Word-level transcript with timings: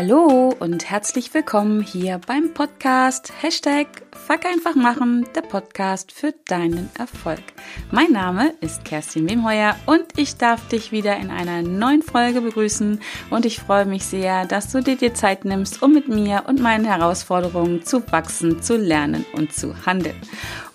Hallo 0.00 0.54
und 0.60 0.88
herzlich 0.88 1.34
willkommen 1.34 1.82
hier 1.82 2.20
beim 2.24 2.54
Podcast 2.54 3.32
Hashtag 3.42 3.88
Fuck 4.12 4.46
einfach 4.46 4.76
machen, 4.76 5.26
der 5.34 5.40
Podcast 5.40 6.12
für 6.12 6.32
deinen 6.46 6.88
Erfolg. 6.96 7.42
Mein 7.90 8.12
Name 8.12 8.54
ist 8.60 8.84
Kerstin 8.84 9.28
Wemheuer 9.28 9.74
und 9.86 10.04
ich 10.14 10.36
darf 10.36 10.68
dich 10.68 10.92
wieder 10.92 11.16
in 11.16 11.32
einer 11.32 11.62
neuen 11.62 12.02
Folge 12.02 12.42
begrüßen 12.42 13.00
und 13.30 13.44
ich 13.44 13.58
freue 13.58 13.86
mich 13.86 14.04
sehr, 14.04 14.46
dass 14.46 14.70
du 14.70 14.84
dir 14.84 14.96
die 14.96 15.14
Zeit 15.14 15.44
nimmst, 15.44 15.82
um 15.82 15.94
mit 15.94 16.06
mir 16.06 16.44
und 16.46 16.60
meinen 16.60 16.84
Herausforderungen 16.84 17.84
zu 17.84 18.00
wachsen, 18.12 18.62
zu 18.62 18.76
lernen 18.76 19.26
und 19.32 19.52
zu 19.52 19.84
handeln. 19.84 20.14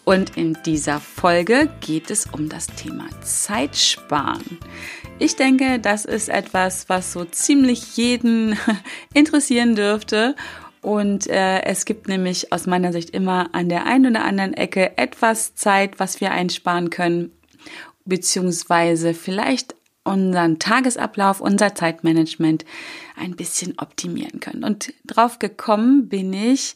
Und 0.06 0.36
in 0.36 0.58
dieser 0.66 1.00
Folge 1.00 1.70
geht 1.80 2.12
es 2.12 2.26
um 2.26 2.50
das 2.50 2.68
Thema 2.68 3.08
Zeitsparen. 3.22 4.60
Ich 5.18 5.38
denke, 5.38 5.80
das 5.80 6.04
ist 6.04 6.28
etwas, 6.28 6.90
was 6.90 7.14
so 7.14 7.24
ziemlich 7.24 7.96
jeden 7.96 8.58
interessieren 9.14 9.76
dürfte. 9.76 10.36
Und 10.82 11.28
äh, 11.28 11.62
es 11.64 11.86
gibt 11.86 12.10
nämlich 12.10 12.52
aus 12.52 12.68
meiner 12.68 12.92
Sicht 12.92 13.12
immer 13.12 13.56
an 13.56 13.70
der 13.70 13.86
einen 13.86 14.08
oder 14.08 14.26
anderen 14.26 14.54
Ecke 14.54 14.98
etwas 14.98 15.56
Zeit, 15.56 16.00
was 16.02 16.20
wir 16.20 16.32
einsparen 16.32 16.90
können, 16.90 17.32
beziehungsweise 18.04 19.14
vielleicht 19.14 19.76
unseren 20.04 20.60
Tagesablauf, 20.60 21.40
unser 21.40 21.76
Zeitmanagement 21.76 22.66
ein 23.16 23.38
bisschen 23.38 23.76
optimieren 23.78 24.42
können. 24.42 24.66
Und 24.66 24.94
drauf 25.06 25.40
gekommen 25.40 26.10
bin 26.10 26.34
ich 26.34 26.76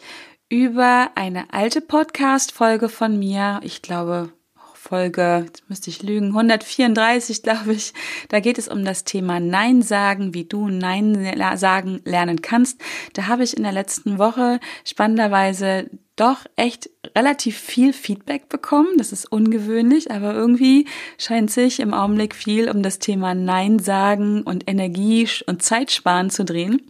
über 0.49 1.11
eine 1.15 1.51
alte 1.53 1.81
Podcast-Folge 1.81 2.87
von 2.87 3.19
mir. 3.19 3.59
Ich 3.63 3.81
glaube, 3.81 4.31
Folge, 4.73 5.43
jetzt 5.45 5.69
müsste 5.69 5.89
ich 5.89 6.01
lügen, 6.01 6.27
134, 6.27 7.43
glaube 7.43 7.73
ich. 7.73 7.93
Da 8.29 8.39
geht 8.39 8.57
es 8.57 8.69
um 8.69 8.85
das 8.85 9.03
Thema 9.03 9.41
Nein 9.41 9.81
sagen, 9.81 10.33
wie 10.33 10.45
du 10.45 10.69
Nein 10.69 11.35
sagen 11.55 12.01
lernen 12.05 12.41
kannst. 12.41 12.81
Da 13.13 13.27
habe 13.27 13.43
ich 13.43 13.57
in 13.57 13.63
der 13.63 13.73
letzten 13.73 14.17
Woche 14.17 14.61
spannenderweise 14.85 15.89
doch 16.17 16.39
echt 16.55 16.89
relativ 17.15 17.57
viel 17.57 17.93
Feedback 17.93 18.49
bekommen. 18.49 18.97
Das 18.97 19.11
ist 19.11 19.31
ungewöhnlich, 19.31 20.11
aber 20.11 20.33
irgendwie 20.33 20.85
scheint 21.17 21.49
sich 21.51 21.79
im 21.79 21.93
Augenblick 21.93 22.35
viel 22.35 22.69
um 22.69 22.83
das 22.83 22.99
Thema 22.99 23.33
Nein 23.33 23.79
sagen 23.79 24.41
und 24.41 24.69
Energie 24.69 25.29
und 25.45 25.63
Zeit 25.63 25.91
sparen 25.91 26.29
zu 26.29 26.43
drehen. 26.43 26.81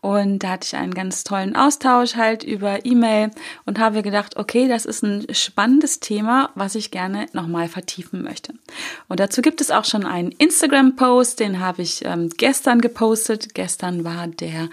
Und 0.00 0.44
da 0.44 0.50
hatte 0.50 0.66
ich 0.66 0.76
einen 0.76 0.94
ganz 0.94 1.24
tollen 1.24 1.56
Austausch 1.56 2.14
halt 2.14 2.44
über 2.44 2.84
E-Mail 2.84 3.32
und 3.64 3.80
habe 3.80 4.02
gedacht, 4.02 4.36
okay, 4.36 4.68
das 4.68 4.84
ist 4.84 5.02
ein 5.02 5.26
spannendes 5.32 5.98
Thema, 5.98 6.50
was 6.54 6.76
ich 6.76 6.92
gerne 6.92 7.26
nochmal 7.32 7.66
vertiefen 7.66 8.22
möchte. 8.22 8.54
Und 9.08 9.18
dazu 9.18 9.42
gibt 9.42 9.60
es 9.60 9.72
auch 9.72 9.84
schon 9.84 10.06
einen 10.06 10.30
Instagram-Post, 10.30 11.40
den 11.40 11.58
habe 11.58 11.82
ich 11.82 12.04
ähm, 12.04 12.28
gestern 12.36 12.80
gepostet. 12.80 13.54
Gestern 13.54 14.04
war 14.04 14.28
der 14.28 14.68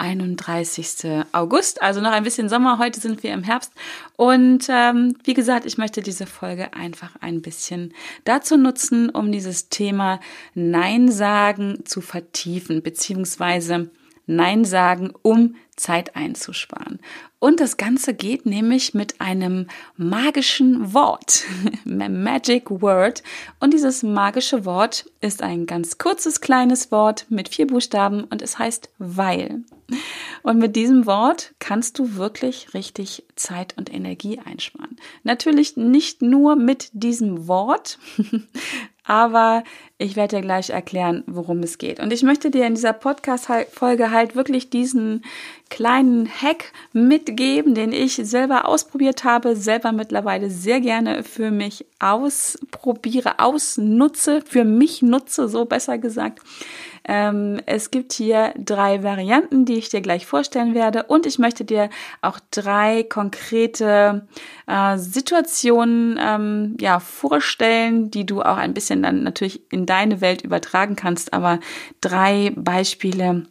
31. 0.00 1.26
August, 1.32 1.82
also 1.82 2.00
noch 2.00 2.12
ein 2.12 2.24
bisschen 2.24 2.48
Sommer. 2.48 2.78
Heute 2.78 3.00
sind 3.00 3.22
wir 3.22 3.32
im 3.32 3.42
Herbst. 3.42 3.72
Und 4.16 4.66
ähm, 4.70 5.14
wie 5.24 5.34
gesagt, 5.34 5.66
ich 5.66 5.78
möchte 5.78 6.00
diese 6.00 6.26
Folge 6.26 6.72
einfach 6.72 7.16
ein 7.20 7.42
bisschen 7.42 7.92
dazu 8.24 8.56
nutzen, 8.56 9.10
um 9.10 9.30
dieses 9.30 9.68
Thema 9.68 10.18
Nein 10.54 11.12
sagen 11.12 11.84
zu 11.84 12.00
vertiefen, 12.00 12.82
beziehungsweise 12.82 13.90
Nein 14.30 14.64
sagen, 14.64 15.12
um 15.22 15.56
Zeit 15.76 16.14
einzusparen. 16.14 17.00
Und 17.38 17.58
das 17.58 17.78
Ganze 17.78 18.12
geht 18.12 18.44
nämlich 18.44 18.92
mit 18.92 19.20
einem 19.20 19.66
magischen 19.96 20.92
Wort, 20.92 21.44
Magic 21.84 22.70
Word. 22.70 23.22
Und 23.60 23.72
dieses 23.72 24.02
magische 24.02 24.64
Wort 24.66 25.06
ist 25.20 25.42
ein 25.42 25.66
ganz 25.66 25.96
kurzes, 25.96 26.40
kleines 26.40 26.92
Wort 26.92 27.26
mit 27.30 27.48
vier 27.48 27.66
Buchstaben 27.66 28.24
und 28.24 28.42
es 28.42 28.58
heißt 28.58 28.90
weil. 28.98 29.64
Und 30.42 30.58
mit 30.58 30.76
diesem 30.76 31.06
Wort 31.06 31.54
kannst 31.58 31.98
du 31.98 32.14
wirklich 32.16 32.74
richtig 32.74 33.24
Zeit 33.34 33.76
und 33.76 33.92
Energie 33.92 34.38
einsparen. 34.38 34.96
Natürlich 35.24 35.76
nicht 35.76 36.22
nur 36.22 36.56
mit 36.56 36.90
diesem 36.92 37.48
Wort, 37.48 37.98
aber 39.10 39.64
ich 39.98 40.14
werde 40.14 40.36
dir 40.36 40.42
gleich 40.42 40.70
erklären, 40.70 41.24
worum 41.26 41.64
es 41.64 41.78
geht. 41.78 41.98
Und 41.98 42.12
ich 42.12 42.22
möchte 42.22 42.48
dir 42.48 42.64
in 42.64 42.76
dieser 42.76 42.92
Podcast-Folge 42.92 44.12
halt 44.12 44.36
wirklich 44.36 44.70
diesen 44.70 45.24
kleinen 45.68 46.28
Hack 46.28 46.72
mitgeben, 46.92 47.74
den 47.74 47.92
ich 47.92 48.14
selber 48.14 48.68
ausprobiert 48.68 49.24
habe, 49.24 49.56
selber 49.56 49.90
mittlerweile 49.90 50.48
sehr 50.48 50.80
gerne 50.80 51.24
für 51.24 51.50
mich 51.50 51.86
ausprobiere, 51.98 53.40
ausnutze, 53.40 54.42
für 54.46 54.64
mich 54.64 55.02
nutze, 55.02 55.48
so 55.48 55.64
besser 55.64 55.98
gesagt. 55.98 56.38
Ähm, 57.04 57.60
es 57.66 57.90
gibt 57.90 58.12
hier 58.12 58.52
drei 58.56 59.02
Varianten, 59.02 59.64
die 59.64 59.78
ich 59.78 59.88
dir 59.88 60.00
gleich 60.00 60.26
vorstellen 60.26 60.74
werde. 60.74 61.04
Und 61.04 61.26
ich 61.26 61.38
möchte 61.38 61.64
dir 61.64 61.90
auch 62.22 62.38
drei 62.50 63.02
konkrete 63.04 64.26
äh, 64.66 64.98
Situationen 64.98 66.18
ähm, 66.20 66.76
ja, 66.80 67.00
vorstellen, 67.00 68.10
die 68.10 68.26
du 68.26 68.42
auch 68.42 68.56
ein 68.56 68.74
bisschen 68.74 69.02
dann 69.02 69.22
natürlich 69.22 69.60
in 69.72 69.86
deine 69.86 70.20
Welt 70.20 70.42
übertragen 70.42 70.96
kannst. 70.96 71.32
Aber 71.32 71.60
drei 72.00 72.52
Beispiele, 72.56 73.46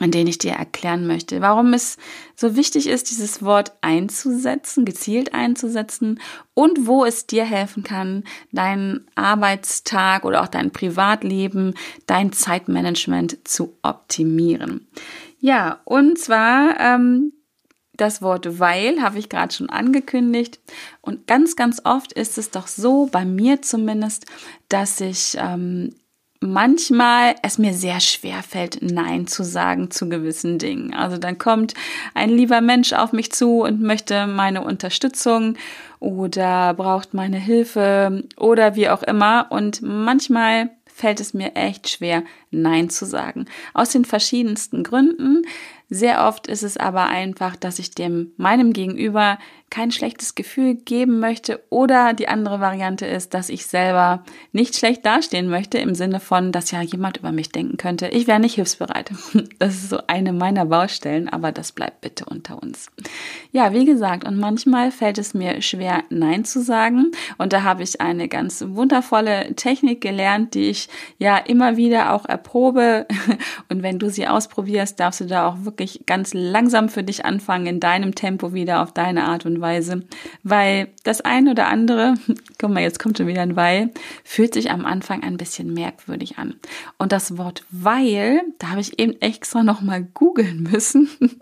an 0.00 0.10
denen 0.10 0.28
ich 0.28 0.38
dir 0.38 0.52
erklären 0.52 1.06
möchte, 1.06 1.40
warum 1.40 1.72
es 1.72 1.96
so 2.36 2.56
wichtig 2.56 2.88
ist, 2.88 3.10
dieses 3.10 3.42
Wort 3.42 3.72
einzusetzen, 3.80 4.84
gezielt 4.84 5.34
einzusetzen 5.34 6.20
und 6.54 6.86
wo 6.86 7.04
es 7.04 7.26
dir 7.26 7.44
helfen 7.44 7.82
kann, 7.82 8.24
deinen 8.52 9.06
Arbeitstag 9.14 10.24
oder 10.24 10.42
auch 10.42 10.48
dein 10.48 10.70
Privatleben, 10.70 11.74
dein 12.06 12.32
Zeitmanagement 12.32 13.46
zu 13.46 13.76
optimieren. 13.82 14.86
Ja, 15.40 15.80
und 15.84 16.18
zwar 16.18 16.80
ähm, 16.80 17.32
das 17.96 18.22
Wort 18.22 18.58
weil 18.58 19.02
habe 19.02 19.18
ich 19.18 19.28
gerade 19.28 19.54
schon 19.54 19.70
angekündigt. 19.70 20.60
Und 21.00 21.26
ganz, 21.26 21.56
ganz 21.56 21.80
oft 21.84 22.12
ist 22.12 22.38
es 22.38 22.50
doch 22.50 22.66
so, 22.66 23.06
bei 23.06 23.24
mir 23.24 23.62
zumindest, 23.62 24.26
dass 24.68 25.00
ich 25.00 25.36
ähm, 25.38 25.94
manchmal 26.44 27.34
es 27.42 27.58
mir 27.58 27.72
sehr 27.72 28.00
schwer 28.00 28.42
fällt, 28.42 28.78
Nein 28.82 29.26
zu 29.26 29.42
sagen 29.42 29.90
zu 29.90 30.08
gewissen 30.08 30.58
Dingen. 30.58 30.94
Also 30.94 31.16
dann 31.16 31.38
kommt 31.38 31.74
ein 32.14 32.30
lieber 32.30 32.60
Mensch 32.60 32.92
auf 32.92 33.12
mich 33.12 33.32
zu 33.32 33.62
und 33.62 33.80
möchte 33.80 34.26
meine 34.26 34.62
Unterstützung 34.62 35.56
oder 36.00 36.74
braucht 36.74 37.14
meine 37.14 37.38
Hilfe 37.38 38.24
oder 38.36 38.76
wie 38.76 38.88
auch 38.88 39.02
immer. 39.02 39.46
Und 39.50 39.82
manchmal 39.82 40.70
fällt 40.86 41.20
es 41.20 41.34
mir 41.34 41.56
echt 41.56 41.88
schwer, 41.88 42.22
Nein 42.50 42.88
zu 42.90 43.04
sagen. 43.04 43.46
Aus 43.72 43.90
den 43.90 44.04
verschiedensten 44.04 44.84
Gründen. 44.84 45.42
Sehr 45.90 46.26
oft 46.26 46.46
ist 46.46 46.62
es 46.62 46.76
aber 46.76 47.06
einfach, 47.06 47.56
dass 47.56 47.78
ich 47.78 47.90
dem 47.90 48.32
meinem 48.36 48.72
Gegenüber 48.72 49.38
kein 49.74 49.90
schlechtes 49.90 50.36
Gefühl 50.36 50.76
geben 50.76 51.18
möchte 51.18 51.60
oder 51.68 52.12
die 52.12 52.28
andere 52.28 52.60
Variante 52.60 53.06
ist, 53.06 53.34
dass 53.34 53.48
ich 53.48 53.66
selber 53.66 54.22
nicht 54.52 54.76
schlecht 54.76 55.04
dastehen 55.04 55.48
möchte 55.48 55.78
im 55.78 55.96
Sinne 55.96 56.20
von, 56.20 56.52
dass 56.52 56.70
ja 56.70 56.80
jemand 56.80 57.16
über 57.16 57.32
mich 57.32 57.48
denken 57.48 57.76
könnte, 57.76 58.06
ich 58.06 58.28
wäre 58.28 58.38
nicht 58.38 58.54
hilfsbereit. 58.54 59.10
Das 59.58 59.74
ist 59.74 59.90
so 59.90 59.98
eine 60.06 60.32
meiner 60.32 60.66
Baustellen, 60.66 61.28
aber 61.28 61.52
das 61.52 61.72
bleibt 61.72 62.00
bitte 62.02 62.24
unter 62.26 62.62
uns. 62.62 62.88
Ja, 63.52 63.72
wie 63.72 63.84
gesagt, 63.84 64.24
und 64.24 64.38
manchmal 64.38 64.90
fällt 64.90 65.18
es 65.18 65.32
mir 65.32 65.62
schwer, 65.62 66.04
Nein 66.10 66.44
zu 66.44 66.62
sagen 66.62 67.12
und 67.38 67.52
da 67.52 67.62
habe 67.62 67.82
ich 67.82 68.00
eine 68.00 68.28
ganz 68.28 68.64
wundervolle 68.66 69.54
Technik 69.54 70.00
gelernt, 70.00 70.54
die 70.54 70.70
ich 70.70 70.88
ja 71.18 71.36
immer 71.36 71.76
wieder 71.76 72.12
auch 72.12 72.26
erprobe 72.26 73.06
und 73.68 73.82
wenn 73.82 73.98
du 73.98 74.10
sie 74.10 74.26
ausprobierst, 74.26 75.00
darfst 75.00 75.20
du 75.20 75.24
da 75.24 75.48
auch 75.48 75.64
wirklich 75.64 75.83
ganz 76.06 76.34
langsam 76.34 76.88
für 76.88 77.02
dich 77.02 77.24
anfangen, 77.24 77.66
in 77.66 77.80
deinem 77.80 78.14
Tempo 78.14 78.52
wieder 78.52 78.82
auf 78.82 78.92
deine 78.92 79.24
Art 79.24 79.46
und 79.46 79.60
Weise 79.60 80.02
weil 80.42 80.88
das 81.02 81.20
eine 81.20 81.50
oder 81.50 81.66
andere, 81.66 82.14
guck 82.58 82.70
mal, 82.70 82.82
jetzt 82.82 82.98
kommt 82.98 83.18
schon 83.18 83.26
wieder 83.26 83.42
ein 83.42 83.56
Weil, 83.56 83.90
fühlt 84.22 84.54
sich 84.54 84.70
am 84.70 84.84
Anfang 84.84 85.22
ein 85.22 85.36
bisschen 85.36 85.72
merkwürdig 85.72 86.38
an. 86.38 86.54
Und 86.98 87.12
das 87.12 87.38
Wort 87.38 87.64
weil, 87.70 88.42
da 88.58 88.70
habe 88.70 88.80
ich 88.80 88.98
eben 88.98 89.20
extra 89.20 89.62
nochmal 89.62 90.06
googeln 90.14 90.62
müssen. 90.70 91.08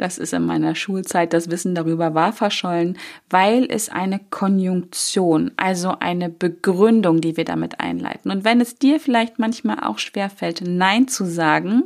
Das 0.00 0.18
ist 0.18 0.32
in 0.32 0.46
meiner 0.46 0.74
Schulzeit, 0.74 1.32
das 1.32 1.48
Wissen 1.48 1.76
darüber 1.76 2.12
war 2.12 2.32
verschollen, 2.32 2.98
weil 3.30 3.68
es 3.70 3.88
eine 3.88 4.18
Konjunktion, 4.18 5.52
also 5.56 5.94
eine 6.00 6.28
Begründung, 6.28 7.20
die 7.20 7.36
wir 7.36 7.44
damit 7.44 7.78
einleiten. 7.78 8.32
Und 8.32 8.42
wenn 8.42 8.60
es 8.60 8.80
dir 8.80 8.98
vielleicht 8.98 9.38
manchmal 9.38 9.78
auch 9.84 10.00
schwerfällt, 10.00 10.64
Nein 10.66 11.06
zu 11.06 11.24
sagen, 11.24 11.84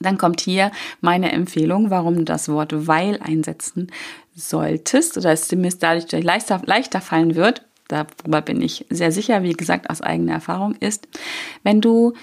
dann 0.00 0.18
kommt 0.18 0.40
hier 0.40 0.72
meine 1.00 1.32
Empfehlung, 1.32 1.90
warum 1.90 2.16
du 2.16 2.24
das 2.24 2.48
Wort 2.48 2.86
weil 2.86 3.20
einsetzen 3.20 3.92
solltest 4.34 5.16
oder 5.16 5.32
es 5.32 5.48
dir 5.48 5.58
dadurch 5.78 6.10
leichter, 6.24 6.62
leichter 6.64 7.00
fallen 7.00 7.34
wird. 7.34 7.62
Darüber 7.88 8.40
bin 8.40 8.62
ich 8.62 8.86
sehr 8.88 9.12
sicher, 9.12 9.42
wie 9.42 9.52
gesagt, 9.52 9.90
aus 9.90 10.00
eigener 10.00 10.32
Erfahrung 10.32 10.74
ist, 10.76 11.08
wenn 11.62 11.80
du 11.80 12.14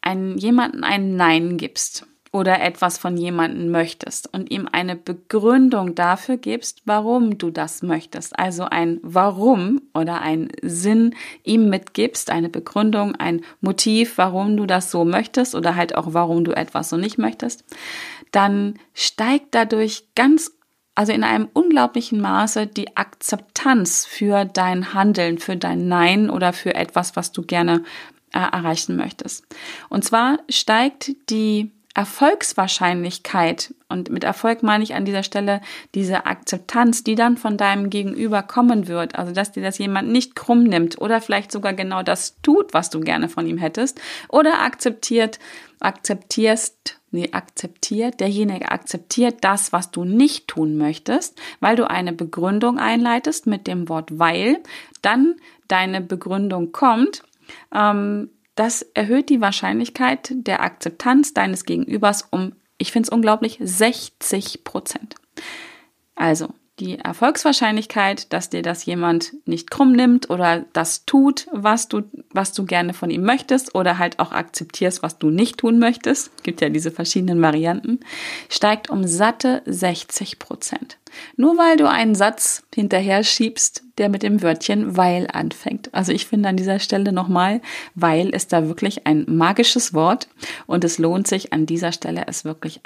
einen, 0.00 0.38
jemanden 0.38 0.82
ein 0.82 1.16
Nein 1.16 1.58
gibst 1.58 2.06
oder 2.32 2.60
etwas 2.60 2.96
von 2.96 3.16
jemandem 3.16 3.70
möchtest 3.70 4.32
und 4.32 4.50
ihm 4.52 4.68
eine 4.70 4.94
Begründung 4.94 5.96
dafür 5.96 6.36
gibst, 6.36 6.82
warum 6.84 7.38
du 7.38 7.50
das 7.50 7.82
möchtest. 7.82 8.38
Also 8.38 8.64
ein 8.64 9.00
Warum 9.02 9.82
oder 9.94 10.20
ein 10.20 10.48
Sinn 10.62 11.16
ihm 11.42 11.68
mitgibst, 11.68 12.30
eine 12.30 12.48
Begründung, 12.48 13.16
ein 13.16 13.42
Motiv, 13.60 14.16
warum 14.16 14.56
du 14.56 14.66
das 14.66 14.92
so 14.92 15.04
möchtest 15.04 15.56
oder 15.56 15.74
halt 15.74 15.96
auch 15.96 16.14
warum 16.14 16.44
du 16.44 16.52
etwas 16.52 16.90
so 16.90 16.96
nicht 16.96 17.18
möchtest, 17.18 17.64
dann 18.30 18.78
steigt 18.94 19.48
dadurch 19.54 20.04
ganz 20.14 20.52
also 20.94 21.12
in 21.12 21.24
einem 21.24 21.48
unglaublichen 21.52 22.20
Maße 22.20 22.66
die 22.66 22.96
Akzeptanz 22.96 24.04
für 24.04 24.44
dein 24.44 24.92
Handeln, 24.92 25.38
für 25.38 25.56
dein 25.56 25.88
Nein 25.88 26.28
oder 26.28 26.52
für 26.52 26.74
etwas, 26.74 27.16
was 27.16 27.32
du 27.32 27.42
gerne 27.42 27.84
äh, 28.32 28.38
erreichen 28.38 28.96
möchtest. 28.96 29.46
Und 29.88 30.04
zwar 30.04 30.40
steigt 30.48 31.12
die 31.30 31.72
Erfolgswahrscheinlichkeit, 31.94 33.74
und 33.88 34.10
mit 34.10 34.22
Erfolg 34.22 34.62
meine 34.62 34.84
ich 34.84 34.94
an 34.94 35.04
dieser 35.04 35.24
Stelle 35.24 35.60
diese 35.94 36.26
Akzeptanz, 36.26 37.02
die 37.02 37.16
dann 37.16 37.36
von 37.36 37.56
deinem 37.56 37.90
Gegenüber 37.90 38.42
kommen 38.42 38.86
wird, 38.86 39.16
also 39.16 39.32
dass 39.32 39.52
dir 39.52 39.62
das 39.62 39.78
jemand 39.78 40.08
nicht 40.08 40.36
krumm 40.36 40.62
nimmt 40.62 41.00
oder 41.00 41.20
vielleicht 41.20 41.50
sogar 41.50 41.72
genau 41.72 42.02
das 42.02 42.40
tut, 42.42 42.72
was 42.72 42.90
du 42.90 43.00
gerne 43.00 43.28
von 43.28 43.46
ihm 43.46 43.58
hättest, 43.58 44.00
oder 44.28 44.62
akzeptiert, 44.62 45.38
akzeptierst 45.80 47.00
Nee, 47.12 47.30
akzeptiert, 47.32 48.20
derjenige 48.20 48.70
akzeptiert 48.70 49.38
das, 49.40 49.72
was 49.72 49.90
du 49.90 50.04
nicht 50.04 50.46
tun 50.46 50.76
möchtest, 50.76 51.40
weil 51.58 51.74
du 51.74 51.90
eine 51.90 52.12
Begründung 52.12 52.78
einleitest 52.78 53.48
mit 53.48 53.66
dem 53.66 53.88
Wort 53.88 54.16
weil, 54.16 54.60
dann 55.02 55.34
deine 55.66 56.00
Begründung 56.00 56.70
kommt, 56.70 57.22
ähm, 57.74 58.30
das 58.60 58.82
erhöht 58.82 59.30
die 59.30 59.40
Wahrscheinlichkeit 59.40 60.32
der 60.34 60.60
Akzeptanz 60.60 61.32
deines 61.32 61.64
Gegenübers 61.64 62.28
um, 62.30 62.52
ich 62.76 62.92
finde 62.92 63.06
es 63.06 63.08
unglaublich, 63.08 63.58
60 63.58 64.64
Prozent. 64.64 65.14
Also, 66.14 66.52
die 66.80 66.98
Erfolgswahrscheinlichkeit, 66.98 68.32
dass 68.32 68.50
dir 68.50 68.62
das 68.62 68.84
jemand 68.86 69.34
nicht 69.46 69.70
krumm 69.70 69.92
nimmt 69.92 70.30
oder 70.30 70.64
das 70.72 71.04
tut, 71.04 71.46
was 71.52 71.88
du, 71.88 72.02
was 72.32 72.52
du 72.52 72.64
gerne 72.64 72.94
von 72.94 73.10
ihm 73.10 73.22
möchtest 73.22 73.74
oder 73.74 73.98
halt 73.98 74.18
auch 74.18 74.32
akzeptierst, 74.32 75.02
was 75.02 75.18
du 75.18 75.30
nicht 75.30 75.58
tun 75.58 75.78
möchtest, 75.78 76.42
gibt 76.42 76.60
ja 76.60 76.70
diese 76.70 76.90
verschiedenen 76.90 77.42
Varianten, 77.42 78.00
steigt 78.48 78.88
um 78.88 79.06
satte 79.06 79.62
60 79.66 80.38
Prozent. 80.38 80.96
Nur 81.36 81.58
weil 81.58 81.76
du 81.76 81.88
einen 81.88 82.14
Satz 82.14 82.62
hinterher 82.74 83.24
schiebst, 83.24 83.82
der 83.98 84.08
mit 84.08 84.22
dem 84.22 84.42
Wörtchen 84.42 84.96
weil 84.96 85.26
anfängt. 85.30 85.92
Also 85.92 86.12
ich 86.12 86.26
finde 86.26 86.48
an 86.48 86.56
dieser 86.56 86.78
Stelle 86.78 87.12
nochmal, 87.12 87.60
weil 87.94 88.30
ist 88.30 88.52
da 88.52 88.68
wirklich 88.68 89.06
ein 89.06 89.24
magisches 89.28 89.92
Wort 89.92 90.28
und 90.66 90.84
es 90.84 90.98
lohnt 90.98 91.26
sich 91.26 91.52
an 91.52 91.66
dieser 91.66 91.92
Stelle 91.92 92.24
es 92.26 92.44
wirklich 92.44 92.80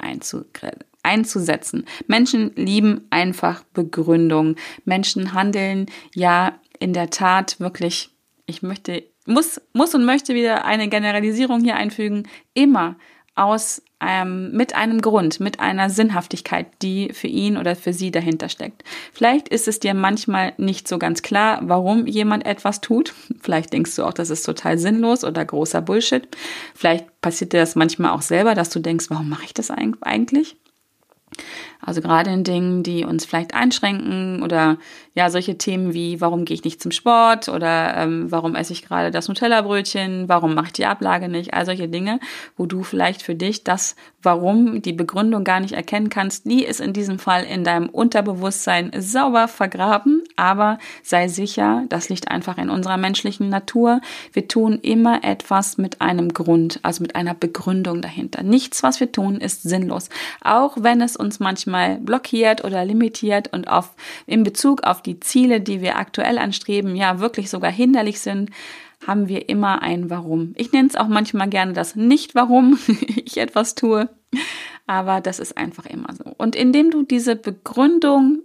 einzusetzen. 1.05 1.85
Menschen 2.07 2.51
lieben 2.55 3.07
einfach 3.09 3.63
Begründung. 3.73 4.55
Menschen 4.83 5.33
handeln 5.33 5.85
ja 6.13 6.59
in 6.79 6.91
der 6.93 7.09
Tat 7.09 7.59
wirklich, 7.59 8.09
ich 8.45 8.61
möchte, 8.61 9.03
muss, 9.25 9.61
muss 9.73 9.95
und 9.95 10.03
möchte 10.03 10.35
wieder 10.35 10.65
eine 10.65 10.89
Generalisierung 10.89 11.61
hier 11.61 11.75
einfügen, 11.77 12.27
immer 12.53 12.97
aus 13.35 13.81
ähm, 14.01 14.51
mit 14.51 14.75
einem 14.75 15.01
Grund, 15.01 15.39
mit 15.39 15.59
einer 15.59 15.89
Sinnhaftigkeit, 15.89 16.67
die 16.81 17.11
für 17.13 17.27
ihn 17.27 17.57
oder 17.57 17.75
für 17.75 17.93
sie 17.93 18.11
dahinter 18.11 18.49
steckt. 18.49 18.83
Vielleicht 19.13 19.49
ist 19.49 19.67
es 19.67 19.79
dir 19.79 19.93
manchmal 19.93 20.53
nicht 20.57 20.87
so 20.87 20.97
ganz 20.97 21.21
klar, 21.21 21.59
warum 21.63 22.07
jemand 22.07 22.45
etwas 22.45 22.81
tut. 22.81 23.13
Vielleicht 23.41 23.73
denkst 23.73 23.95
du 23.95 24.03
auch, 24.03 24.13
das 24.13 24.29
ist 24.29 24.43
total 24.43 24.77
sinnlos 24.77 25.23
oder 25.23 25.43
großer 25.43 25.81
Bullshit. 25.81 26.27
Vielleicht 26.73 27.21
passiert 27.21 27.53
dir 27.53 27.59
das 27.59 27.75
manchmal 27.75 28.11
auch 28.11 28.21
selber, 28.21 28.55
dass 28.55 28.69
du 28.69 28.79
denkst, 28.79 29.05
warum 29.09 29.29
mache 29.29 29.45
ich 29.45 29.53
das 29.53 29.71
eigentlich? 29.71 30.55
Also 31.85 32.01
gerade 32.01 32.31
in 32.31 32.43
Dingen, 32.43 32.81
die 32.81 33.05
uns 33.05 33.25
vielleicht 33.25 33.53
einschränken 33.53 34.41
oder 34.41 34.77
ja, 35.13 35.29
solche 35.29 35.57
Themen 35.57 35.93
wie, 35.93 36.19
warum 36.19 36.43
gehe 36.43 36.55
ich 36.55 36.63
nicht 36.63 36.81
zum 36.81 36.91
Sport 36.91 37.47
oder 37.47 37.95
ähm, 37.95 38.31
warum 38.31 38.55
esse 38.55 38.73
ich 38.73 38.83
gerade 38.83 39.11
das 39.11 39.27
Nutella-Brötchen, 39.27 40.27
warum 40.27 40.55
mache 40.55 40.67
ich 40.67 40.73
die 40.73 40.85
Ablage 40.85 41.29
nicht, 41.29 41.53
all 41.53 41.65
solche 41.65 41.87
Dinge, 41.87 42.19
wo 42.57 42.65
du 42.65 42.83
vielleicht 42.83 43.21
für 43.21 43.35
dich 43.35 43.63
das 43.63 43.95
Warum, 44.21 44.81
die 44.81 44.93
Begründung 44.93 45.43
gar 45.43 45.59
nicht 45.59 45.73
erkennen 45.73 46.09
kannst, 46.09 46.45
die 46.45 46.63
ist 46.63 46.81
in 46.81 46.93
diesem 46.93 47.19
Fall 47.19 47.43
in 47.43 47.63
deinem 47.63 47.89
Unterbewusstsein 47.89 48.91
sauber 48.97 49.47
vergraben, 49.47 50.23
aber 50.35 50.79
sei 51.03 51.27
sicher, 51.27 51.83
das 51.89 52.09
liegt 52.09 52.31
einfach 52.31 52.57
in 52.57 52.71
unserer 52.71 52.97
menschlichen 52.97 53.49
Natur. 53.49 54.01
Wir 54.33 54.47
tun 54.47 54.79
immer 54.81 55.23
etwas 55.23 55.77
mit 55.77 56.01
einem 56.01 56.33
Grund, 56.33 56.79
also 56.81 57.03
mit 57.03 57.15
einer 57.15 57.35
Begründung 57.35 58.01
dahinter. 58.01 58.41
Nichts, 58.41 58.81
was 58.81 58.99
wir 58.99 59.11
tun, 59.11 59.35
ist 59.35 59.61
sinnlos, 59.61 60.09
auch 60.41 60.77
wenn 60.79 61.01
es 61.01 61.15
uns 61.15 61.24
manchmal 61.39 61.99
blockiert 61.99 62.63
oder 62.63 62.85
limitiert 62.85 63.51
und 63.53 63.67
auf, 63.67 63.95
in 64.25 64.43
Bezug 64.43 64.83
auf 64.83 65.01
die 65.01 65.19
Ziele, 65.19 65.61
die 65.61 65.81
wir 65.81 65.97
aktuell 65.97 66.37
anstreben, 66.37 66.95
ja 66.95 67.19
wirklich 67.19 67.49
sogar 67.49 67.71
hinderlich 67.71 68.19
sind, 68.19 68.51
haben 69.05 69.27
wir 69.27 69.49
immer 69.49 69.81
ein 69.81 70.09
Warum. 70.09 70.53
Ich 70.55 70.71
nenne 70.71 70.87
es 70.87 70.95
auch 70.95 71.07
manchmal 71.07 71.49
gerne 71.49 71.73
das 71.73 71.95
Nicht-Warum 71.95 72.79
ich 73.25 73.37
etwas 73.37 73.75
tue, 73.75 74.09
aber 74.87 75.21
das 75.21 75.39
ist 75.39 75.57
einfach 75.57 75.85
immer 75.85 76.13
so. 76.13 76.31
Und 76.37 76.55
indem 76.55 76.91
du 76.91 77.03
diese 77.03 77.35
Begründung 77.35 78.39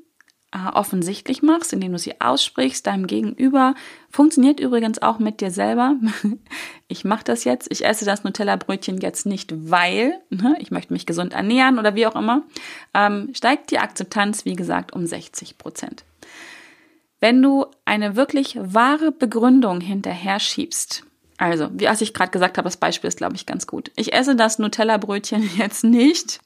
offensichtlich 0.52 1.42
machst, 1.42 1.72
indem 1.72 1.92
du 1.92 1.98
sie 1.98 2.20
aussprichst, 2.20 2.86
deinem 2.86 3.06
Gegenüber, 3.06 3.74
funktioniert 4.10 4.58
übrigens 4.58 5.00
auch 5.00 5.18
mit 5.18 5.40
dir 5.40 5.50
selber. 5.50 5.96
Ich 6.92 7.04
mache 7.04 7.22
das 7.22 7.44
jetzt, 7.44 7.70
ich 7.70 7.84
esse 7.84 8.04
das 8.04 8.24
Nutella-Brötchen 8.24 8.98
jetzt 8.98 9.24
nicht, 9.24 9.70
weil 9.70 10.14
ne, 10.28 10.56
ich 10.58 10.72
möchte 10.72 10.92
mich 10.92 11.06
gesund 11.06 11.34
ernähren 11.34 11.78
oder 11.78 11.94
wie 11.94 12.04
auch 12.04 12.16
immer, 12.16 12.42
ähm, 12.94 13.30
steigt 13.32 13.70
die 13.70 13.78
Akzeptanz, 13.78 14.44
wie 14.44 14.56
gesagt, 14.56 14.92
um 14.92 15.06
60 15.06 15.56
Prozent. 15.56 16.02
Wenn 17.20 17.40
du 17.40 17.66
eine 17.84 18.16
wirklich 18.16 18.58
wahre 18.60 19.12
Begründung 19.12 19.80
hinterher 19.80 20.40
schiebst, 20.40 21.04
also, 21.38 21.68
wie 21.72 21.86
als 21.86 22.00
ich 22.00 22.12
gerade 22.12 22.32
gesagt 22.32 22.58
habe, 22.58 22.66
das 22.66 22.76
Beispiel 22.76 23.08
ist, 23.08 23.16
glaube 23.16 23.36
ich, 23.36 23.46
ganz 23.46 23.66
gut. 23.66 23.90
Ich 23.96 24.12
esse 24.12 24.36
das 24.36 24.58
Nutella-Brötchen 24.58 25.48
jetzt 25.56 25.84
nicht, 25.84 26.40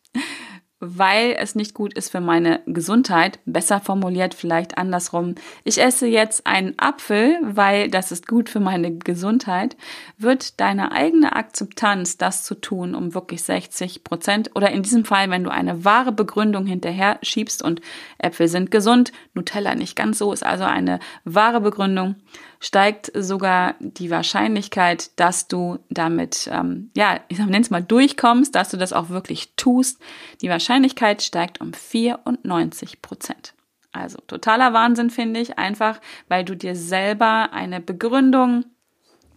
weil 0.87 1.37
es 1.39 1.55
nicht 1.55 1.75
gut 1.75 1.95
ist 1.95 2.11
für 2.11 2.21
meine 2.21 2.61
Gesundheit. 2.67 3.39
Besser 3.47 3.81
formuliert 3.81 4.35
vielleicht 4.35 4.79
andersrum. 4.79 5.35
Ich 5.65 5.81
esse 5.81 6.07
jetzt 6.07 6.47
einen 6.47 6.75
Apfel, 6.79 7.39
weil 7.43 7.89
das 7.89 8.13
ist 8.13 8.27
gut 8.27 8.49
für 8.49 8.61
meine 8.61 8.97
Gesundheit. 8.97 9.77
Wird 10.19 10.61
deine 10.61 10.93
eigene 10.93 11.35
Akzeptanz, 11.35 12.17
das 12.17 12.45
zu 12.45 12.55
tun, 12.55 12.95
um 12.95 13.15
wirklich 13.15 13.43
60 13.43 14.05
Prozent 14.05 14.51
oder 14.55 14.71
in 14.71 14.83
diesem 14.83 15.05
Fall, 15.05 15.31
wenn 15.31 15.45
du 15.45 15.51
eine 15.51 15.85
wahre 15.85 16.13
Begründung 16.13 16.67
hinterher 16.67 17.19
schiebst 17.23 17.63
und 17.63 17.81
Äpfel 18.19 18.49
sind 18.49 18.71
gesund, 18.71 19.13
Nutella 19.35 19.75
nicht 19.75 19.97
ganz 19.97 20.19
so, 20.19 20.33
ist 20.33 20.45
also 20.45 20.65
eine 20.65 21.01
wahre 21.25 21.61
Begründung, 21.61 22.17
steigt 22.65 23.13
sogar 23.15 23.75
die 23.79 24.11
Wahrscheinlichkeit, 24.11 25.11
dass 25.21 25.49
du 25.49 25.81
damit, 25.91 26.49
ähm, 26.51 26.91
ja, 26.97 27.21
ich 27.29 27.39
nenne 27.39 27.67
mal 27.69 27.83
durchkommst, 27.83 28.55
dass 28.55 28.71
du 28.71 28.79
das 28.79 28.95
auch 28.95 29.11
wirklich 29.11 29.53
tust. 29.57 30.01
Die 30.41 30.49
Wahrscheinlichkeit 30.49 31.21
steigt 31.21 31.61
um 31.61 31.75
94 31.75 33.03
Prozent. 33.03 33.53
Also 33.93 34.17
totaler 34.27 34.73
Wahnsinn 34.73 35.11
finde 35.11 35.41
ich, 35.41 35.59
einfach 35.59 36.01
weil 36.29 36.43
du 36.43 36.57
dir 36.57 36.75
selber 36.75 37.53
eine 37.53 37.81
Begründung 37.81 38.65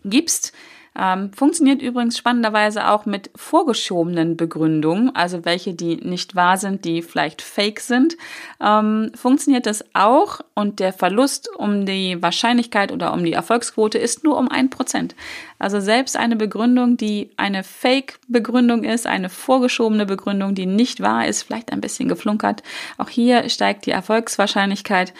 gibst, 0.06 0.54
ähm, 1.00 1.32
funktioniert 1.32 1.82
übrigens 1.82 2.18
spannenderweise 2.18 2.90
auch 2.90 3.06
mit 3.06 3.30
vorgeschobenen 3.36 4.36
Begründungen, 4.36 5.16
also 5.16 5.46
welche, 5.46 5.76
die 5.76 5.98
nicht 5.98 6.36
wahr 6.36 6.58
sind, 6.58 6.86
die 6.86 7.04
vielleicht 7.04 7.44
fake 7.44 7.80
sind. 7.80 8.18
Ähm, 8.60 9.12
funktioniert 9.14 9.68
das 9.68 9.86
auch 9.94 10.42
und 10.56 10.80
der 10.80 10.94
Verlust 10.94 11.50
um 11.56 11.86
die 11.86 12.22
Wahrscheinlichkeit 12.22 12.92
oder 12.92 13.14
um 13.14 13.24
die 13.24 13.34
Erfolgsquote 13.34 14.00
ist 14.00 14.24
nur 14.24 14.38
um 14.38 14.50
ein 14.50 14.72
Prozent. 14.72 15.16
Also 15.60 15.80
selbst 15.80 16.18
eine 16.18 16.36
Begründung, 16.36 16.98
die 16.98 17.30
eine 17.38 17.64
Fake-Begründung 17.64 18.84
ist, 18.84 19.06
eine 19.06 19.30
vorgeschobene 19.30 20.08
Begründung, 20.08 20.56
die 20.56 20.66
nicht 20.66 21.02
wahr 21.02 21.28
ist, 21.28 21.44
vielleicht 21.44 21.72
ein 21.72 21.82
bisschen 21.82 22.10
geflunkert. 22.10 22.64
Auch 22.98 23.10
hier 23.10 23.48
steigt 23.50 23.86
die 23.86 23.92
Erfolgswahrscheinlichkeit, 23.92 25.14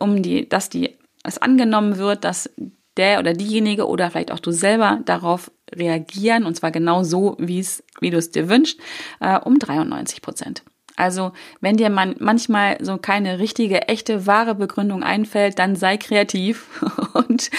um 0.00 0.22
die, 0.22 0.48
dass 0.48 0.70
die 0.70 0.96
es 1.22 1.36
angenommen 1.36 1.98
wird, 1.98 2.24
dass 2.24 2.50
der 2.98 3.20
oder 3.20 3.32
diejenige 3.32 3.86
oder 3.86 4.10
vielleicht 4.10 4.32
auch 4.32 4.40
du 4.40 4.50
selber 4.50 5.00
darauf 5.04 5.50
reagieren 5.74 6.44
und 6.44 6.56
zwar 6.56 6.70
genau 6.70 7.02
so, 7.02 7.36
wie 7.38 7.60
es, 7.60 7.82
wie 8.00 8.10
du 8.10 8.18
es 8.18 8.30
dir 8.30 8.48
wünschst, 8.48 8.78
äh, 9.20 9.38
um 9.38 9.58
93 9.58 10.22
Prozent. 10.22 10.62
Also, 10.98 11.30
wenn 11.60 11.76
dir 11.76 11.90
man 11.90 12.16
manchmal 12.18 12.76
so 12.80 12.98
keine 12.98 13.38
richtige, 13.38 13.86
echte, 13.86 14.26
wahre 14.26 14.56
Begründung 14.56 15.04
einfällt, 15.04 15.60
dann 15.60 15.76
sei 15.76 15.96
kreativ 15.96 16.66
und 17.14 17.52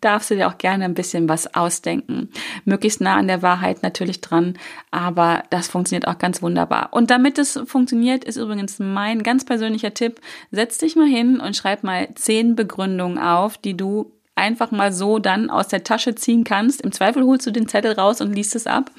darfst 0.00 0.30
du 0.30 0.34
dir 0.34 0.48
auch 0.48 0.56
gerne 0.56 0.86
ein 0.86 0.94
bisschen 0.94 1.28
was 1.28 1.54
ausdenken. 1.54 2.30
Möglichst 2.64 3.02
nah 3.02 3.16
an 3.16 3.28
der 3.28 3.42
Wahrheit 3.42 3.82
natürlich 3.82 4.22
dran, 4.22 4.54
aber 4.90 5.42
das 5.50 5.68
funktioniert 5.68 6.08
auch 6.08 6.16
ganz 6.16 6.40
wunderbar. 6.40 6.88
Und 6.92 7.10
damit 7.10 7.36
es 7.36 7.60
funktioniert, 7.66 8.24
ist 8.24 8.36
übrigens 8.36 8.78
mein 8.78 9.22
ganz 9.22 9.44
persönlicher 9.44 9.92
Tipp, 9.92 10.18
setz 10.50 10.78
dich 10.78 10.96
mal 10.96 11.06
hin 11.06 11.38
und 11.38 11.54
schreib 11.54 11.84
mal 11.84 12.08
zehn 12.14 12.56
Begründungen 12.56 13.18
auf, 13.18 13.58
die 13.58 13.76
du 13.76 14.15
einfach 14.36 14.70
mal 14.70 14.92
so 14.92 15.18
dann 15.18 15.50
aus 15.50 15.68
der 15.68 15.82
Tasche 15.82 16.14
ziehen 16.14 16.44
kannst. 16.44 16.82
Im 16.82 16.92
Zweifel 16.92 17.24
holst 17.24 17.46
du 17.46 17.50
den 17.50 17.68
Zettel 17.68 17.92
raus 17.92 18.20
und 18.20 18.32
liest 18.32 18.54
es 18.54 18.66
ab 18.66 18.90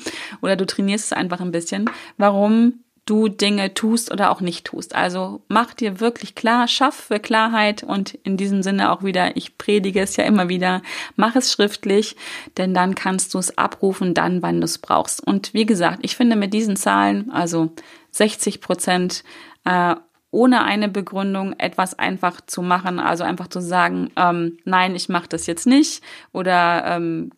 oder 0.42 0.56
du 0.56 0.66
trainierst 0.66 1.06
es 1.06 1.14
einfach 1.14 1.40
ein 1.40 1.52
bisschen, 1.52 1.90
warum 2.18 2.84
du 3.08 3.30
Dinge 3.30 3.74
tust 3.74 4.12
oder 4.12 4.32
auch 4.32 4.42
nicht 4.42 4.66
tust. 4.66 4.94
Also 4.94 5.42
mach 5.48 5.74
dir 5.74 6.00
wirklich 6.00 6.36
klar, 6.36 6.68
schaff 6.68 6.96
für 6.96 7.20
Klarheit 7.20 7.84
und 7.84 8.14
in 8.24 8.38
diesem 8.38 8.62
Sinne 8.62 8.92
auch 8.92 9.02
wieder, 9.02 9.38
ich 9.38 9.58
predige 9.58 10.02
es 10.02 10.18
ja 10.18 10.26
immer 10.26 10.50
wieder, 10.50 10.82
mach 11.16 11.36
es 11.36 11.52
schriftlich, 11.52 12.18
denn 12.58 12.74
dann 12.74 12.96
kannst 12.96 13.34
du 13.34 13.40
es 13.40 13.58
abrufen, 13.58 14.14
dann, 14.14 14.42
wann 14.42 14.60
du 14.60 14.66
es 14.66 14.78
brauchst. 14.78 15.26
Und 15.26 15.54
wie 15.54 15.66
gesagt, 15.66 16.00
ich 16.02 16.18
finde 16.18 16.36
mit 16.36 16.54
diesen 16.54 16.76
Zahlen, 16.76 17.32
also 17.32 17.72
60 18.12 18.60
Prozent 18.60 19.24
äh, 19.64 19.96
ohne 20.32 20.64
eine 20.64 20.90
Begründung 20.90 21.54
etwas 21.58 21.98
einfach 21.98 22.42
zu 22.42 22.62
machen, 22.62 23.00
also 23.00 23.24
einfach 23.24 23.48
zu 23.48 23.62
sagen, 23.62 24.12
ähm, 24.16 24.58
nein, 24.66 24.96
ich 24.96 25.10
mache 25.10 25.30
das 25.30 25.48
jetzt 25.48 25.68
nicht 25.68 26.04
oder 26.34 26.84
ähm, 26.86 27.32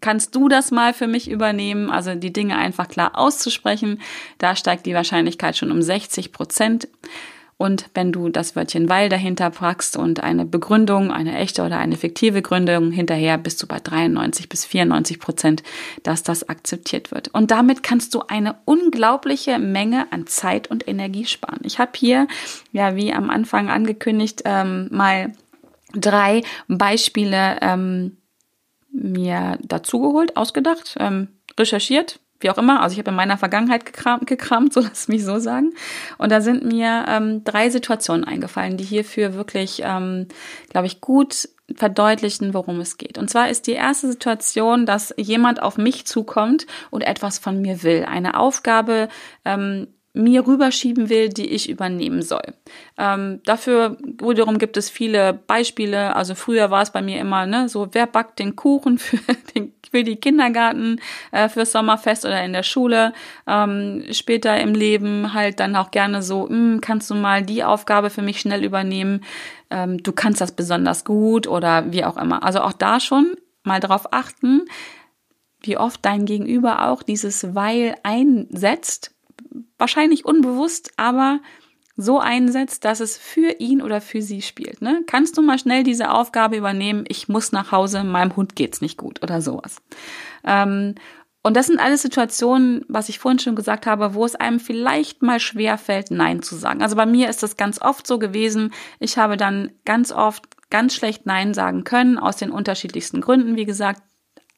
kannst 0.00 0.34
du 0.34 0.48
das 0.48 0.70
mal 0.70 0.94
für 0.94 1.06
mich 1.06 1.30
übernehmen? 1.30 1.90
Also 1.90 2.14
die 2.14 2.32
Dinge 2.32 2.56
einfach 2.56 2.88
klar 2.88 3.18
auszusprechen, 3.18 4.00
da 4.38 4.56
steigt 4.56 4.86
die 4.86 4.94
Wahrscheinlichkeit 4.94 5.56
schon 5.56 5.70
um 5.70 5.82
60 5.82 6.32
Prozent. 6.32 6.88
Und 7.62 7.90
wenn 7.94 8.10
du 8.10 8.28
das 8.28 8.56
Wörtchen 8.56 8.88
weil 8.88 9.08
dahinter 9.08 9.50
packst 9.50 9.96
und 9.96 10.20
eine 10.20 10.44
Begründung, 10.44 11.12
eine 11.12 11.38
echte 11.38 11.62
oder 11.62 11.78
eine 11.78 11.96
fiktive 11.96 12.42
Gründung 12.42 12.90
hinterher, 12.90 13.38
bist 13.38 13.62
du 13.62 13.68
bei 13.68 13.78
93 13.78 14.48
bis 14.48 14.64
94 14.64 15.20
Prozent, 15.20 15.62
dass 16.02 16.24
das 16.24 16.48
akzeptiert 16.48 17.12
wird. 17.12 17.28
Und 17.28 17.52
damit 17.52 17.84
kannst 17.84 18.16
du 18.16 18.22
eine 18.26 18.56
unglaubliche 18.64 19.60
Menge 19.60 20.08
an 20.10 20.26
Zeit 20.26 20.72
und 20.72 20.88
Energie 20.88 21.24
sparen. 21.24 21.60
Ich 21.62 21.78
habe 21.78 21.92
hier, 21.94 22.26
ja, 22.72 22.96
wie 22.96 23.12
am 23.12 23.30
Anfang 23.30 23.70
angekündigt, 23.70 24.42
ähm, 24.44 24.88
mal 24.90 25.30
drei 25.94 26.42
Beispiele 26.66 27.58
ähm, 27.60 28.16
mir 28.90 29.56
dazugeholt, 29.62 30.36
ausgedacht, 30.36 30.96
ähm, 30.98 31.28
recherchiert, 31.56 32.18
wie 32.42 32.50
auch 32.50 32.58
immer. 32.58 32.82
Also 32.82 32.94
ich 32.94 32.98
habe 32.98 33.10
in 33.10 33.16
meiner 33.16 33.38
Vergangenheit 33.38 33.86
gekramt, 33.86 34.26
gekramt 34.26 34.72
so 34.74 34.80
lass 34.80 35.08
mich 35.08 35.24
so 35.24 35.38
sagen. 35.38 35.72
Und 36.18 36.32
da 36.32 36.40
sind 36.40 36.64
mir 36.64 37.04
ähm, 37.08 37.44
drei 37.44 37.70
Situationen 37.70 38.24
eingefallen, 38.24 38.76
die 38.76 38.84
hierfür 38.84 39.34
wirklich, 39.34 39.82
ähm, 39.84 40.28
glaube 40.70 40.86
ich, 40.86 41.00
gut 41.00 41.48
verdeutlichen, 41.74 42.54
worum 42.54 42.80
es 42.80 42.98
geht. 42.98 43.18
Und 43.18 43.30
zwar 43.30 43.48
ist 43.48 43.66
die 43.66 43.72
erste 43.72 44.08
Situation, 44.08 44.84
dass 44.84 45.14
jemand 45.16 45.62
auf 45.62 45.78
mich 45.78 46.06
zukommt 46.06 46.66
und 46.90 47.02
etwas 47.02 47.38
von 47.38 47.60
mir 47.60 47.82
will. 47.82 48.04
Eine 48.04 48.38
Aufgabe, 48.38 49.08
ähm, 49.44 49.88
mir 50.14 50.46
rüberschieben 50.46 51.08
will, 51.08 51.30
die 51.30 51.48
ich 51.48 51.70
übernehmen 51.70 52.22
soll. 52.22 52.54
Ähm, 52.98 53.40
dafür 53.44 53.96
wiederum 54.02 54.58
gibt 54.58 54.76
es 54.76 54.90
viele 54.90 55.32
Beispiele. 55.32 56.14
Also 56.14 56.34
früher 56.34 56.70
war 56.70 56.82
es 56.82 56.90
bei 56.90 57.00
mir 57.00 57.18
immer 57.18 57.46
ne, 57.46 57.68
so, 57.68 57.88
wer 57.92 58.06
backt 58.06 58.38
den 58.38 58.54
Kuchen 58.54 58.98
für 58.98 59.18
den 59.54 59.72
für 59.92 60.02
die 60.02 60.16
Kindergarten, 60.16 61.00
äh, 61.30 61.48
fürs 61.48 61.70
Sommerfest 61.70 62.24
oder 62.24 62.42
in 62.42 62.52
der 62.52 62.62
Schule. 62.62 63.12
Ähm, 63.46 64.04
später 64.10 64.58
im 64.58 64.74
Leben 64.74 65.34
halt 65.34 65.60
dann 65.60 65.76
auch 65.76 65.90
gerne 65.90 66.22
so, 66.22 66.48
hm, 66.48 66.80
kannst 66.80 67.10
du 67.10 67.14
mal 67.14 67.42
die 67.42 67.62
Aufgabe 67.62 68.10
für 68.10 68.22
mich 68.22 68.40
schnell 68.40 68.64
übernehmen? 68.64 69.22
Ähm, 69.70 70.02
du 70.02 70.12
kannst 70.12 70.40
das 70.40 70.52
besonders 70.52 71.04
gut 71.04 71.46
oder 71.46 71.92
wie 71.92 72.04
auch 72.04 72.16
immer. 72.16 72.42
Also 72.42 72.60
auch 72.60 72.72
da 72.72 73.00
schon 73.00 73.34
mal 73.62 73.80
drauf 73.80 74.12
achten, 74.12 74.62
wie 75.60 75.76
oft 75.76 76.04
dein 76.04 76.24
Gegenüber 76.24 76.88
auch 76.88 77.02
dieses 77.02 77.54
Weil 77.54 77.94
einsetzt. 78.02 79.14
Wahrscheinlich 79.76 80.24
unbewusst, 80.24 80.92
aber 80.96 81.40
so 81.96 82.18
einsetzt, 82.18 82.84
dass 82.84 83.00
es 83.00 83.18
für 83.18 83.56
ihn 83.58 83.82
oder 83.82 84.00
für 84.00 84.22
sie 84.22 84.42
spielt. 84.42 84.80
Ne? 84.80 85.02
Kannst 85.06 85.36
du 85.36 85.42
mal 85.42 85.58
schnell 85.58 85.82
diese 85.82 86.10
Aufgabe 86.10 86.56
übernehmen? 86.56 87.04
Ich 87.08 87.28
muss 87.28 87.52
nach 87.52 87.72
Hause, 87.72 88.02
meinem 88.04 88.34
Hund 88.36 88.56
geht's 88.56 88.80
nicht 88.80 88.96
gut 88.96 89.22
oder 89.22 89.42
sowas. 89.42 89.76
Ähm, 90.44 90.94
und 91.44 91.56
das 91.56 91.66
sind 91.66 91.80
alles 91.80 92.02
Situationen, 92.02 92.84
was 92.88 93.08
ich 93.08 93.18
vorhin 93.18 93.40
schon 93.40 93.56
gesagt 93.56 93.84
habe, 93.86 94.14
wo 94.14 94.24
es 94.24 94.36
einem 94.36 94.60
vielleicht 94.60 95.22
mal 95.22 95.40
schwer 95.40 95.76
fällt, 95.76 96.12
Nein 96.12 96.40
zu 96.40 96.54
sagen. 96.54 96.82
Also 96.82 96.94
bei 96.94 97.04
mir 97.04 97.28
ist 97.28 97.42
das 97.42 97.56
ganz 97.56 97.80
oft 97.82 98.06
so 98.06 98.20
gewesen. 98.20 98.72
Ich 99.00 99.18
habe 99.18 99.36
dann 99.36 99.72
ganz 99.84 100.12
oft 100.12 100.44
ganz 100.70 100.94
schlecht 100.94 101.26
Nein 101.26 101.52
sagen 101.52 101.82
können, 101.82 102.16
aus 102.16 102.36
den 102.36 102.52
unterschiedlichsten 102.52 103.20
Gründen. 103.20 103.56
Wie 103.56 103.64
gesagt, 103.64 104.02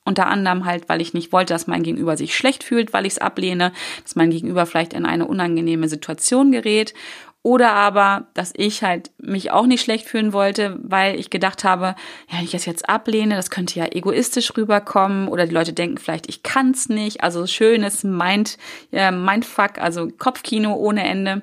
unter 0.05 0.27
anderem 0.27 0.65
halt, 0.65 0.89
weil 0.89 1.01
ich 1.01 1.15
nicht 1.15 1.33
wollte, 1.33 1.55
dass 1.55 1.67
mein 1.67 1.83
Gegenüber 1.83 2.17
sich 2.17 2.37
schlecht 2.37 2.63
fühlt, 2.63 2.93
weil 2.93 3.07
ich 3.07 3.15
es 3.15 3.19
ablehne, 3.19 3.73
dass 4.03 4.17
mein 4.17 4.31
Gegenüber 4.31 4.67
vielleicht 4.67 4.93
in 4.93 5.07
eine 5.07 5.27
unangenehme 5.27 5.89
Situation 5.89 6.53
gerät. 6.53 6.95
Oder 7.43 7.73
aber, 7.75 8.29
dass 8.33 8.55
ich 8.57 8.83
halt 8.83 9.11
mich 9.19 9.51
auch 9.51 9.67
nicht 9.67 9.83
schlecht 9.83 10.07
fühlen 10.07 10.33
wollte, 10.33 10.79
weil 10.83 11.21
ich 11.21 11.29
gedacht 11.29 11.63
habe, 11.63 11.95
ja, 12.31 12.39
wenn 12.39 12.45
ich 12.45 12.53
das 12.53 12.65
jetzt 12.65 12.89
ablehne, 12.89 13.37
das 13.37 13.51
könnte 13.51 13.79
ja 13.79 13.85
egoistisch 13.85 14.57
rüberkommen. 14.57 15.29
Oder 15.29 15.47
die 15.47 15.55
Leute 15.55 15.75
denken 15.75 15.99
vielleicht, 15.99 16.27
ich 16.29 16.43
kann's 16.43 16.89
nicht. 16.89 17.23
Also 17.23 17.47
schönes 17.47 18.03
Mind, 18.03 18.57
äh, 18.93 19.11
Mindfuck, 19.11 19.77
also 19.79 20.09
Kopfkino 20.19 20.75
ohne 20.75 21.05
Ende 21.05 21.43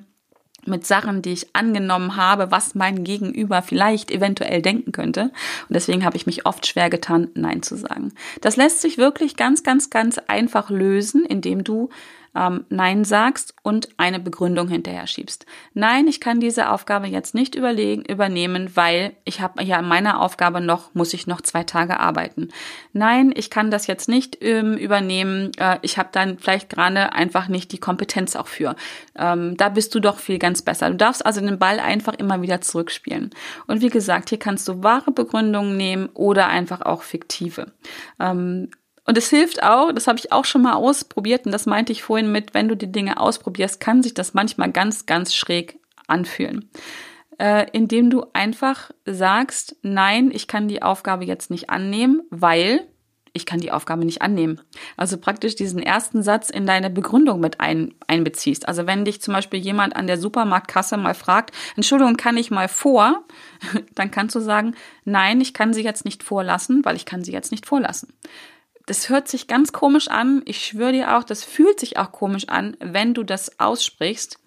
mit 0.66 0.86
Sachen, 0.86 1.22
die 1.22 1.34
ich 1.34 1.56
angenommen 1.56 2.16
habe, 2.16 2.52
was 2.52 2.76
mein 2.76 3.04
Gegenüber 3.04 3.62
vielleicht 3.62 4.12
eventuell 4.12 4.62
denken 4.62 4.92
könnte. 4.92 5.24
Und 5.24 5.74
deswegen 5.74 6.06
habe 6.06 6.18
ich 6.18 6.26
mich 6.26 6.46
oft 6.46 6.68
schwer 6.68 6.90
getan, 6.90 7.30
Nein 7.34 7.64
zu 7.64 7.76
sagen. 7.76 8.14
Das 8.42 8.58
lässt 8.58 8.82
sich 8.82 8.98
wirklich 8.98 9.36
ganz, 9.36 9.64
ganz, 9.64 9.90
ganz 9.90 10.18
einfach 10.28 10.70
lösen, 10.70 11.26
indem 11.26 11.64
du 11.64 11.90
ähm, 12.36 12.66
Nein 12.70 13.04
sagst 13.04 13.56
und 13.64 13.90
eine 13.98 14.20
Begründung 14.20 14.68
hinterher 14.68 15.08
schiebst. 15.08 15.46
Nein, 15.74 16.08
ich 16.08 16.20
kann 16.20 16.40
diese 16.40 16.70
Aufgabe 16.70 17.08
jetzt 17.08 17.36
nicht 17.36 17.56
überlegen, 17.56 18.04
übernehmen, 18.04 18.72
weil 18.76 19.16
ich 19.26 19.42
habe 19.42 19.64
ja 19.64 19.80
in 19.80 19.88
meiner 19.88 20.22
Aufgabe 20.22 20.62
noch, 20.62 20.94
muss 20.94 21.14
ich 21.14 21.28
noch 21.28 21.42
zwei 21.42 21.64
Tage 21.64 22.00
arbeiten. 22.00 22.50
Nein, 22.94 23.34
ich 23.36 23.50
kann 23.50 23.72
das 23.72 23.88
jetzt 23.88 24.08
nicht 24.08 24.38
ähm, 24.42 24.78
übernehmen. 24.78 25.52
Äh, 25.58 25.80
ich 25.82 25.98
habe 25.98 26.10
dann 26.12 26.38
vielleicht 26.38 26.70
gerade 26.70 27.14
einfach 27.14 27.48
nicht 27.48 27.72
die 27.72 27.80
Kompetenz 27.80 28.36
auch 28.36 28.48
für. 28.48 28.76
Ähm, 29.16 29.58
da 29.58 29.70
bist 29.70 29.94
du 29.96 30.00
doch 30.00 30.20
viel 30.20 30.40
ganz 30.40 30.62
besser. 30.62 30.90
Du 30.90 30.96
darfst 30.96 31.26
also 31.26 31.42
den 31.42 31.60
Ball 31.60 31.80
einfach 31.80 32.14
immer 32.14 32.42
wieder 32.42 32.62
zurückspielen. 32.62 33.32
Und 33.68 33.82
wie 33.82 33.90
gesagt, 33.90 34.30
hier 34.30 34.40
kannst 34.40 34.68
du 34.68 34.84
wahre 34.84 35.12
Begründungen 35.12 35.76
nehmen 35.78 36.10
oder 36.14 36.48
einfach 36.48 36.82
auch 36.82 37.04
fiktive. 37.04 37.72
Ähm, 38.20 38.70
und 39.06 39.18
es 39.18 39.30
hilft 39.30 39.64
auch, 39.64 39.92
das 39.92 40.08
habe 40.08 40.20
ich 40.20 40.32
auch 40.32 40.46
schon 40.46 40.62
mal 40.62 40.74
ausprobiert 40.74 41.46
und 41.46 41.52
das 41.52 41.66
meinte 41.66 41.92
ich 41.92 42.04
vorhin 42.04 42.32
mit, 42.32 42.54
wenn 42.54 42.68
du 42.68 42.76
die 42.76 42.92
Dinge 42.92 43.20
ausprobierst, 43.20 43.80
kann 43.80 44.04
sich 44.04 44.14
das 44.14 44.34
manchmal 44.34 44.72
ganz, 44.72 45.06
ganz 45.06 45.34
schräg 45.34 45.80
anfühlen. 46.08 46.70
Äh, 47.40 47.68
indem 47.72 48.12
du 48.12 48.26
einfach 48.34 48.92
sagst, 49.06 49.76
nein, 49.82 50.30
ich 50.32 50.48
kann 50.48 50.68
die 50.68 50.84
Aufgabe 50.84 51.26
jetzt 51.26 51.50
nicht 51.50 51.72
annehmen, 51.72 52.22
weil 52.30 52.88
ich 53.34 53.46
kann 53.46 53.62
die 53.62 53.72
Aufgabe 53.72 54.06
nicht 54.06 54.22
annehmen. 54.22 54.60
Also 54.98 55.18
praktisch 55.18 55.56
diesen 55.56 55.82
ersten 55.82 56.22
Satz 56.22 56.50
in 56.50 56.66
deine 56.66 56.90
Begründung 56.90 57.40
mit 57.40 57.62
ein, 57.62 57.96
einbeziehst. 58.06 58.68
Also 58.68 58.86
wenn 58.86 59.06
dich 59.06 59.22
zum 59.22 59.34
Beispiel 59.34 59.60
jemand 59.60 59.96
an 59.96 60.06
der 60.06 60.18
Supermarktkasse 60.18 60.98
mal 60.98 61.16
fragt, 61.16 61.56
Entschuldigung, 61.78 62.18
kann 62.18 62.38
ich 62.38 62.52
mal 62.52 62.68
vor? 62.68 63.24
Dann 63.96 64.12
kannst 64.12 64.36
du 64.36 64.42
sagen, 64.42 64.76
nein, 65.06 65.42
ich 65.42 65.54
kann 65.54 65.74
sie 65.74 65.82
jetzt 65.84 66.06
nicht 66.06 66.24
vorlassen, 66.24 66.84
weil 66.84 66.98
ich 66.98 67.06
kann 67.06 67.24
sie 67.24 67.32
jetzt 67.32 67.52
nicht 67.52 67.66
vorlassen 67.66 68.14
das 68.92 69.08
hört 69.08 69.30
sich 69.30 69.48
ganz 69.48 69.72
komisch 69.72 70.10
an. 70.10 70.42
Ich 70.44 70.66
schwöre 70.66 70.92
dir 70.92 71.16
auch, 71.16 71.24
das 71.24 71.46
fühlt 71.46 71.80
sich 71.80 71.96
auch 71.96 72.12
komisch 72.12 72.50
an, 72.50 72.76
wenn 72.82 73.14
du 73.14 73.24
das 73.24 73.58
aussprichst. 73.58 74.38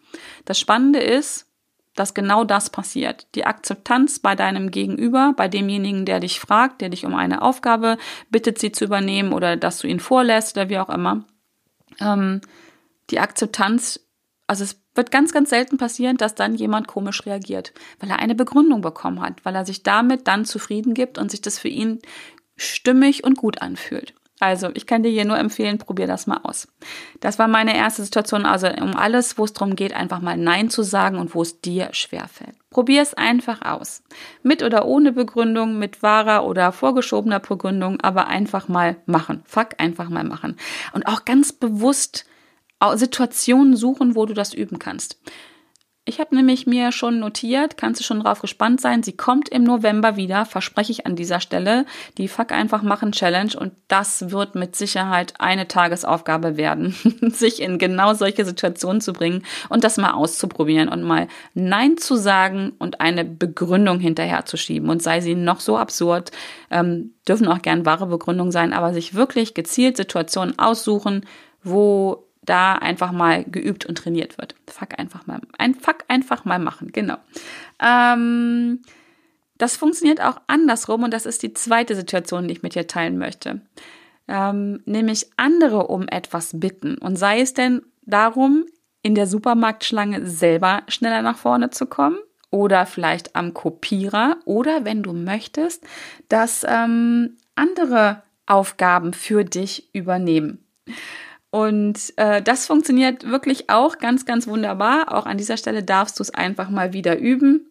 Das 0.44 0.60
Spannende 0.60 0.98
ist, 0.98 1.46
dass 1.94 2.12
genau 2.12 2.44
das 2.44 2.68
passiert. 2.68 3.26
Die 3.36 3.46
Akzeptanz 3.46 4.18
bei 4.18 4.34
deinem 4.34 4.70
Gegenüber, 4.70 5.32
bei 5.34 5.48
demjenigen, 5.48 6.04
der 6.04 6.20
dich 6.20 6.40
fragt, 6.40 6.82
der 6.82 6.90
dich 6.90 7.06
um 7.06 7.14
eine 7.14 7.40
Aufgabe 7.40 7.96
bittet, 8.28 8.58
sie 8.58 8.70
zu 8.70 8.84
übernehmen 8.84 9.32
oder 9.32 9.56
dass 9.56 9.78
du 9.78 9.86
ihn 9.86 9.98
vorlässt 9.98 10.58
oder 10.58 10.68
wie 10.68 10.78
auch 10.78 10.90
immer. 10.90 11.24
Ähm, 11.98 12.42
die 13.08 13.20
Akzeptanz, 13.20 13.98
also 14.46 14.62
es 14.62 14.78
wird 14.94 15.10
ganz, 15.10 15.32
ganz 15.32 15.48
selten 15.48 15.78
passieren, 15.78 16.18
dass 16.18 16.34
dann 16.34 16.54
jemand 16.54 16.86
komisch 16.86 17.24
reagiert, 17.24 17.72
weil 17.98 18.10
er 18.10 18.18
eine 18.18 18.34
Begründung 18.34 18.82
bekommen 18.82 19.22
hat, 19.22 19.42
weil 19.46 19.54
er 19.54 19.64
sich 19.64 19.84
damit 19.84 20.28
dann 20.28 20.44
zufrieden 20.44 20.92
gibt 20.92 21.16
und 21.16 21.30
sich 21.30 21.40
das 21.40 21.58
für 21.58 21.68
ihn 21.68 22.00
stimmig 22.58 23.24
und 23.24 23.38
gut 23.38 23.62
anfühlt. 23.62 24.12
Also, 24.40 24.70
ich 24.74 24.86
kann 24.86 25.02
dir 25.02 25.10
hier 25.10 25.24
nur 25.24 25.38
empfehlen, 25.38 25.78
probier 25.78 26.06
das 26.06 26.26
mal 26.26 26.40
aus. 26.42 26.68
Das 27.20 27.38
war 27.38 27.46
meine 27.46 27.76
erste 27.76 28.02
Situation, 28.02 28.46
also 28.46 28.66
um 28.68 28.96
alles, 28.96 29.38
wo 29.38 29.44
es 29.44 29.52
darum 29.52 29.76
geht, 29.76 29.94
einfach 29.94 30.20
mal 30.20 30.36
Nein 30.36 30.70
zu 30.70 30.82
sagen 30.82 31.18
und 31.18 31.34
wo 31.34 31.42
es 31.42 31.60
dir 31.60 31.88
schwerfällt. 31.92 32.56
Probier 32.70 33.02
es 33.02 33.14
einfach 33.14 33.62
aus. 33.62 34.02
Mit 34.42 34.62
oder 34.62 34.86
ohne 34.86 35.12
Begründung, 35.12 35.78
mit 35.78 36.02
wahrer 36.02 36.44
oder 36.44 36.72
vorgeschobener 36.72 37.38
Begründung, 37.38 38.00
aber 38.00 38.26
einfach 38.26 38.66
mal 38.66 38.96
machen. 39.06 39.42
Fuck, 39.46 39.70
einfach 39.78 40.08
mal 40.08 40.24
machen. 40.24 40.56
Und 40.92 41.06
auch 41.06 41.24
ganz 41.24 41.52
bewusst 41.52 42.26
Situationen 42.96 43.76
suchen, 43.76 44.14
wo 44.14 44.26
du 44.26 44.34
das 44.34 44.52
üben 44.52 44.78
kannst. 44.78 45.18
Ich 46.06 46.20
habe 46.20 46.34
nämlich 46.34 46.66
mir 46.66 46.92
schon 46.92 47.18
notiert, 47.18 47.78
kannst 47.78 47.98
du 47.98 48.04
schon 48.04 48.20
drauf 48.20 48.42
gespannt 48.42 48.78
sein, 48.78 49.02
sie 49.02 49.16
kommt 49.16 49.48
im 49.48 49.64
November 49.64 50.16
wieder, 50.16 50.44
verspreche 50.44 50.92
ich 50.92 51.06
an 51.06 51.16
dieser 51.16 51.40
Stelle, 51.40 51.86
die 52.18 52.28
Fuck 52.28 52.52
einfach 52.52 52.82
machen 52.82 53.12
Challenge 53.12 53.52
und 53.58 53.72
das 53.88 54.30
wird 54.30 54.54
mit 54.54 54.76
Sicherheit 54.76 55.32
eine 55.38 55.66
Tagesaufgabe 55.66 56.58
werden, 56.58 56.94
sich 57.22 57.62
in 57.62 57.78
genau 57.78 58.12
solche 58.12 58.44
Situationen 58.44 59.00
zu 59.00 59.14
bringen 59.14 59.44
und 59.70 59.82
das 59.82 59.96
mal 59.96 60.12
auszuprobieren 60.12 60.90
und 60.90 61.04
mal 61.04 61.26
Nein 61.54 61.96
zu 61.96 62.16
sagen 62.16 62.72
und 62.78 63.00
eine 63.00 63.24
Begründung 63.24 63.98
hinterher 63.98 64.44
zu 64.44 64.58
schieben 64.58 64.90
und 64.90 65.02
sei 65.02 65.22
sie 65.22 65.34
noch 65.34 65.60
so 65.60 65.78
absurd, 65.78 66.32
ähm, 66.70 67.14
dürfen 67.26 67.48
auch 67.48 67.62
gern 67.62 67.86
wahre 67.86 68.08
Begründungen 68.08 68.52
sein, 68.52 68.74
aber 68.74 68.92
sich 68.92 69.14
wirklich 69.14 69.54
gezielt 69.54 69.96
Situationen 69.96 70.58
aussuchen, 70.58 71.24
wo 71.62 72.23
da 72.44 72.74
einfach 72.74 73.12
mal 73.12 73.44
geübt 73.44 73.86
und 73.86 73.98
trainiert 73.98 74.38
wird. 74.38 74.54
Fuck 74.68 74.98
einfach 74.98 75.26
mal, 75.26 75.40
ein 75.58 75.74
Fuck 75.74 76.04
einfach 76.08 76.44
mal 76.44 76.58
machen, 76.58 76.92
genau. 76.92 77.16
Ähm, 77.80 78.80
das 79.58 79.76
funktioniert 79.76 80.20
auch 80.20 80.40
andersrum 80.46 81.04
und 81.04 81.12
das 81.12 81.26
ist 81.26 81.42
die 81.42 81.54
zweite 81.54 81.94
Situation, 81.94 82.48
die 82.48 82.54
ich 82.54 82.62
mit 82.62 82.74
dir 82.74 82.86
teilen 82.86 83.18
möchte. 83.18 83.60
Ähm, 84.26 84.82
nämlich 84.84 85.30
andere 85.36 85.86
um 85.88 86.08
etwas 86.08 86.58
bitten 86.58 86.96
und 86.98 87.16
sei 87.16 87.40
es 87.40 87.54
denn 87.54 87.82
darum, 88.02 88.64
in 89.02 89.14
der 89.14 89.26
Supermarktschlange 89.26 90.26
selber 90.26 90.82
schneller 90.88 91.22
nach 91.22 91.36
vorne 91.36 91.70
zu 91.70 91.86
kommen 91.86 92.18
oder 92.50 92.86
vielleicht 92.86 93.36
am 93.36 93.52
Kopierer 93.52 94.38
oder 94.46 94.84
wenn 94.84 95.02
du 95.02 95.12
möchtest, 95.12 95.84
dass 96.28 96.64
ähm, 96.66 97.36
andere 97.54 98.22
Aufgaben 98.46 99.12
für 99.12 99.44
dich 99.44 99.94
übernehmen. 99.94 100.64
Und 101.54 102.12
äh, 102.16 102.42
das 102.42 102.66
funktioniert 102.66 103.30
wirklich 103.30 103.70
auch 103.70 103.98
ganz, 103.98 104.26
ganz 104.26 104.48
wunderbar. 104.48 105.14
Auch 105.14 105.24
an 105.24 105.38
dieser 105.38 105.56
Stelle 105.56 105.84
darfst 105.84 106.18
du 106.18 106.22
es 106.24 106.34
einfach 106.34 106.68
mal 106.68 106.92
wieder 106.92 107.16
üben. 107.16 107.70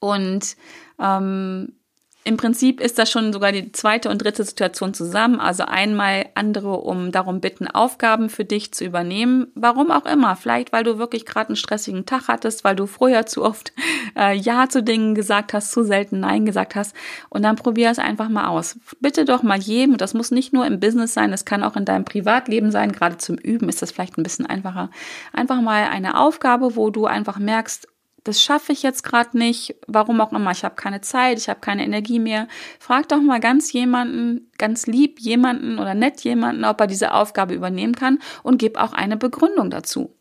Und 0.00 0.56
ähm, 1.00 1.76
im 2.26 2.36
Prinzip 2.36 2.80
ist 2.80 2.98
das 2.98 3.08
schon 3.08 3.32
sogar 3.32 3.52
die 3.52 3.70
zweite 3.70 4.10
und 4.10 4.18
dritte 4.18 4.42
Situation 4.42 4.92
zusammen. 4.92 5.38
Also 5.38 5.62
einmal 5.62 6.26
andere 6.34 6.78
um 6.78 7.12
darum 7.12 7.40
bitten, 7.40 7.68
Aufgaben 7.68 8.30
für 8.30 8.44
dich 8.44 8.74
zu 8.74 8.84
übernehmen. 8.84 9.46
Warum 9.54 9.92
auch 9.92 10.06
immer. 10.06 10.34
Vielleicht, 10.34 10.72
weil 10.72 10.82
du 10.82 10.98
wirklich 10.98 11.24
gerade 11.24 11.50
einen 11.50 11.56
stressigen 11.56 12.04
Tag 12.04 12.26
hattest, 12.26 12.64
weil 12.64 12.74
du 12.74 12.86
früher 12.86 13.26
zu 13.26 13.44
oft 13.44 13.72
äh, 14.18 14.34
Ja 14.36 14.68
zu 14.68 14.82
Dingen 14.82 15.14
gesagt 15.14 15.52
hast, 15.52 15.70
zu 15.70 15.84
selten 15.84 16.18
Nein 16.18 16.44
gesagt 16.44 16.74
hast. 16.74 16.96
Und 17.28 17.42
dann 17.42 17.54
probier 17.54 17.90
es 17.90 18.00
einfach 18.00 18.28
mal 18.28 18.48
aus. 18.48 18.76
Bitte 18.98 19.24
doch 19.24 19.44
mal 19.44 19.58
jedem, 19.58 19.96
das 19.96 20.12
muss 20.12 20.32
nicht 20.32 20.52
nur 20.52 20.66
im 20.66 20.80
Business 20.80 21.14
sein, 21.14 21.30
das 21.30 21.44
kann 21.44 21.62
auch 21.62 21.76
in 21.76 21.84
deinem 21.84 22.04
Privatleben 22.04 22.72
sein. 22.72 22.90
Gerade 22.90 23.18
zum 23.18 23.36
Üben 23.36 23.68
ist 23.68 23.82
das 23.82 23.92
vielleicht 23.92 24.18
ein 24.18 24.24
bisschen 24.24 24.46
einfacher. 24.46 24.90
Einfach 25.32 25.60
mal 25.60 25.84
eine 25.84 26.18
Aufgabe, 26.18 26.74
wo 26.74 26.90
du 26.90 27.06
einfach 27.06 27.38
merkst, 27.38 27.86
das 28.26 28.42
schaffe 28.42 28.72
ich 28.72 28.82
jetzt 28.82 29.04
gerade 29.04 29.38
nicht, 29.38 29.76
warum 29.86 30.20
auch 30.20 30.32
immer, 30.32 30.50
ich 30.50 30.64
habe 30.64 30.74
keine 30.74 31.00
Zeit, 31.00 31.38
ich 31.38 31.48
habe 31.48 31.60
keine 31.60 31.84
Energie 31.84 32.18
mehr. 32.18 32.48
Frag 32.80 33.08
doch 33.08 33.20
mal 33.20 33.38
ganz 33.38 33.72
jemanden, 33.72 34.50
ganz 34.58 34.88
lieb 34.88 35.20
jemanden 35.20 35.78
oder 35.78 35.94
nett 35.94 36.22
jemanden, 36.22 36.64
ob 36.64 36.80
er 36.80 36.88
diese 36.88 37.14
Aufgabe 37.14 37.54
übernehmen 37.54 37.94
kann 37.94 38.18
und 38.42 38.58
gib 38.58 38.78
auch 38.78 38.92
eine 38.92 39.16
Begründung 39.16 39.70
dazu. 39.70 40.12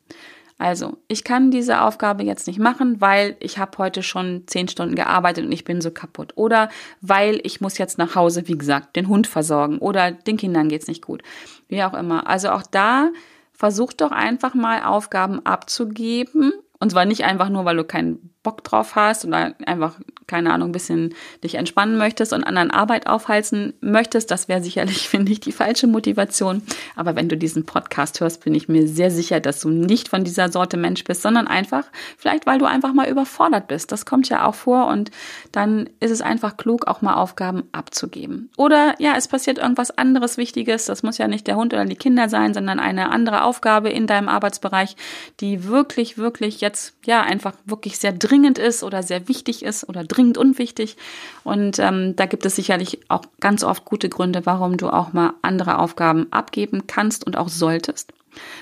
Also, 0.59 0.97
ich 1.07 1.23
kann 1.23 1.49
diese 1.49 1.81
Aufgabe 1.81 2.23
jetzt 2.23 2.45
nicht 2.45 2.59
machen, 2.59 3.01
weil 3.01 3.35
ich 3.39 3.57
habe 3.57 3.77
heute 3.79 4.03
schon 4.03 4.43
zehn 4.45 4.67
Stunden 4.67 4.95
gearbeitet 4.95 5.45
und 5.45 5.51
ich 5.51 5.65
bin 5.65 5.81
so 5.81 5.89
kaputt. 5.89 6.33
Oder 6.35 6.69
weil 7.01 7.41
ich 7.43 7.59
muss 7.59 7.79
jetzt 7.79 7.97
nach 7.97 8.15
Hause, 8.15 8.47
wie 8.47 8.57
gesagt, 8.57 8.95
den 8.95 9.09
Hund 9.09 9.25
versorgen 9.25 9.79
oder 9.79 10.11
den 10.11 10.37
Kindern 10.37 10.69
geht's 10.69 10.87
nicht 10.87 11.03
gut. 11.03 11.23
Wie 11.67 11.83
auch 11.83 11.95
immer. 11.95 12.27
Also 12.27 12.51
auch 12.51 12.63
da 12.63 13.09
versuch 13.51 13.93
doch 13.93 14.11
einfach 14.11 14.53
mal 14.53 14.83
Aufgaben 14.83 15.45
abzugeben 15.45 16.53
und 16.79 16.91
zwar 16.91 17.05
nicht 17.05 17.23
einfach 17.23 17.49
nur, 17.49 17.65
weil 17.65 17.77
du 17.77 17.83
keinen 17.83 18.33
Bock 18.43 18.63
drauf 18.63 18.95
hast 18.95 19.25
oder 19.25 19.55
einfach, 19.65 19.99
keine 20.27 20.53
Ahnung, 20.53 20.69
ein 20.69 20.71
bisschen 20.71 21.13
dich 21.43 21.55
entspannen 21.55 21.97
möchtest 21.97 22.33
und 22.33 22.43
anderen 22.43 22.71
Arbeit 22.71 23.07
aufhalten 23.07 23.73
möchtest. 23.81 24.31
Das 24.31 24.47
wäre 24.47 24.61
sicherlich, 24.61 25.09
finde 25.09 25.31
ich, 25.31 25.39
die 25.39 25.51
falsche 25.51 25.87
Motivation. 25.87 26.61
Aber 26.95 27.15
wenn 27.15 27.29
du 27.29 27.37
diesen 27.37 27.65
Podcast 27.65 28.21
hörst, 28.21 28.43
bin 28.43 28.55
ich 28.55 28.67
mir 28.67 28.87
sehr 28.87 29.11
sicher, 29.11 29.39
dass 29.39 29.59
du 29.59 29.69
nicht 29.69 30.07
von 30.07 30.23
dieser 30.23 30.49
Sorte 30.49 30.77
Mensch 30.77 31.03
bist, 31.03 31.21
sondern 31.21 31.47
einfach, 31.47 31.83
vielleicht 32.17 32.45
weil 32.45 32.59
du 32.59 32.65
einfach 32.65 32.93
mal 32.93 33.09
überfordert 33.09 33.67
bist. 33.67 33.91
Das 33.91 34.05
kommt 34.05 34.29
ja 34.29 34.45
auch 34.45 34.55
vor 34.55 34.87
und 34.87 35.11
dann 35.51 35.89
ist 35.99 36.11
es 36.11 36.21
einfach 36.21 36.57
klug, 36.57 36.87
auch 36.87 37.01
mal 37.01 37.15
Aufgaben 37.15 37.63
abzugeben. 37.71 38.49
Oder 38.57 38.95
ja, 38.99 39.13
es 39.17 39.27
passiert 39.27 39.57
irgendwas 39.57 39.91
anderes 39.91 40.37
Wichtiges. 40.37 40.85
Das 40.85 41.03
muss 41.03 41.17
ja 41.17 41.27
nicht 41.27 41.47
der 41.47 41.55
Hund 41.55 41.73
oder 41.73 41.85
die 41.85 41.95
Kinder 41.95 42.29
sein, 42.29 42.53
sondern 42.53 42.79
eine 42.79 43.11
andere 43.11 43.43
Aufgabe 43.43 43.89
in 43.89 44.07
deinem 44.07 44.29
Arbeitsbereich, 44.29 44.95
die 45.39 45.65
wirklich, 45.65 46.17
wirklich 46.17 46.61
jetzt, 46.61 46.95
ja, 47.05 47.21
einfach 47.21 47.53
wirklich 47.65 47.99
sehr 47.99 48.13
dringend 48.13 48.35
dringend 48.35 48.57
ist 48.59 48.83
oder 48.83 49.03
sehr 49.03 49.27
wichtig 49.27 49.63
ist 49.63 49.87
oder 49.87 50.03
dringend 50.03 50.14
unwichtig. 50.37 50.97
Und 51.43 51.79
ähm, 51.79 52.15
da 52.15 52.25
gibt 52.25 52.45
es 52.45 52.55
sicherlich 52.55 52.99
auch 53.09 53.23
ganz 53.39 53.63
oft 53.63 53.85
gute 53.85 54.09
Gründe, 54.09 54.45
warum 54.45 54.77
du 54.77 54.89
auch 54.89 55.13
mal 55.13 55.33
andere 55.41 55.79
Aufgaben 55.79 56.27
abgeben 56.31 56.87
kannst 56.87 57.25
und 57.25 57.37
auch 57.37 57.49
solltest. 57.49 58.13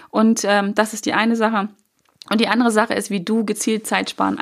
Und 0.10 0.42
ähm, 0.44 0.76
das 0.76 0.94
ist 0.94 1.06
die 1.06 1.14
eine 1.14 1.36
Sache. 1.36 1.70
Und 2.30 2.40
die 2.40 2.48
andere 2.48 2.72
Sache 2.72 2.94
ist, 2.94 3.10
wie 3.10 3.22
du 3.22 3.46
gezielt 3.46 3.86
Zeit 3.86 4.10
sparen, 4.10 4.40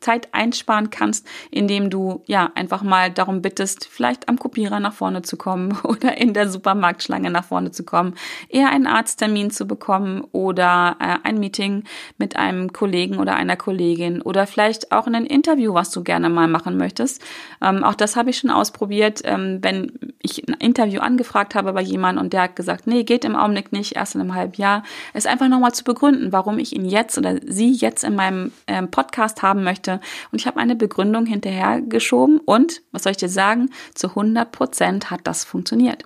Zeit 0.00 0.28
einsparen 0.32 0.90
kannst, 0.90 1.26
indem 1.50 1.90
du 1.90 2.22
ja 2.26 2.50
einfach 2.54 2.82
mal 2.82 3.10
darum 3.10 3.42
bittest, 3.42 3.86
vielleicht 3.90 4.28
am 4.28 4.38
Kopierer 4.38 4.80
nach 4.80 4.92
vorne 4.92 5.22
zu 5.22 5.36
kommen 5.36 5.78
oder 5.82 6.16
in 6.18 6.34
der 6.34 6.48
Supermarktschlange 6.48 7.30
nach 7.30 7.44
vorne 7.44 7.70
zu 7.70 7.84
kommen, 7.84 8.14
eher 8.48 8.70
einen 8.70 8.86
Arzttermin 8.86 9.50
zu 9.50 9.66
bekommen 9.66 10.24
oder 10.32 10.96
äh, 11.00 11.16
ein 11.22 11.38
Meeting 11.38 11.84
mit 12.18 12.36
einem 12.36 12.72
Kollegen 12.72 13.18
oder 13.18 13.34
einer 13.34 13.56
Kollegin 13.56 14.22
oder 14.22 14.46
vielleicht 14.46 14.92
auch 14.92 15.06
ein 15.06 15.26
Interview, 15.26 15.74
was 15.74 15.90
du 15.90 16.02
gerne 16.02 16.28
mal 16.28 16.48
machen 16.48 16.76
möchtest. 16.76 17.22
Ähm, 17.62 17.84
auch 17.84 17.94
das 17.94 18.16
habe 18.16 18.30
ich 18.30 18.38
schon 18.38 18.50
ausprobiert, 18.50 19.22
ähm, 19.24 19.58
wenn 19.62 19.92
ich 20.22 20.46
ein 20.46 20.54
Interview 20.54 21.00
angefragt 21.00 21.54
habe 21.54 21.72
bei 21.72 21.82
jemandem 21.82 22.24
und 22.24 22.32
der 22.32 22.42
hat 22.42 22.56
gesagt, 22.56 22.86
nee, 22.86 23.04
geht 23.04 23.24
im 23.24 23.36
Augenblick 23.36 23.72
nicht, 23.72 23.96
erst 23.96 24.14
in 24.14 24.20
einem 24.20 24.34
halben 24.34 24.54
Jahr, 24.54 24.82
es 25.14 25.26
einfach 25.26 25.48
nochmal 25.48 25.72
zu 25.72 25.84
begründen, 25.84 26.32
warum 26.32 26.58
ich 26.58 26.74
ihn 26.74 26.84
jetzt 26.84 27.18
oder 27.18 27.36
sie 27.46 27.72
jetzt 27.72 28.04
in 28.04 28.14
meinem 28.14 28.52
ähm, 28.66 28.90
Podcast 28.90 29.42
haben 29.42 29.64
möchte 29.64 29.89
möchte. 29.90 30.06
Und 30.32 30.40
ich 30.40 30.46
habe 30.46 30.60
eine 30.60 30.76
Begründung 30.76 31.26
hinterhergeschoben 31.26 32.38
und, 32.38 32.82
was 32.92 33.02
soll 33.02 33.12
ich 33.12 33.18
dir 33.18 33.28
sagen, 33.28 33.70
zu 33.94 34.08
100 34.08 34.50
Prozent 34.52 35.10
hat 35.10 35.20
das 35.24 35.44
funktioniert. 35.44 36.04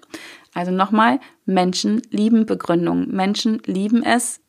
Also 0.55 0.71
nochmal, 0.71 1.21
Menschen 1.47 2.03
lieben 2.11 2.47
Begründungen. 2.47 3.11
Menschen 3.11 3.61
lieben 3.67 4.03
es, 4.03 4.41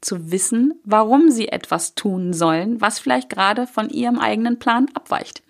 zu 0.00 0.32
wissen, 0.32 0.74
warum 0.84 1.30
sie 1.30 1.48
etwas 1.48 1.94
tun 1.94 2.32
sollen, 2.32 2.80
was 2.80 2.98
vielleicht 2.98 3.30
gerade 3.30 3.68
von 3.68 3.88
ihrem 3.88 4.18
eigenen 4.18 4.58
Plan 4.58 4.88
abweicht. 4.94 5.44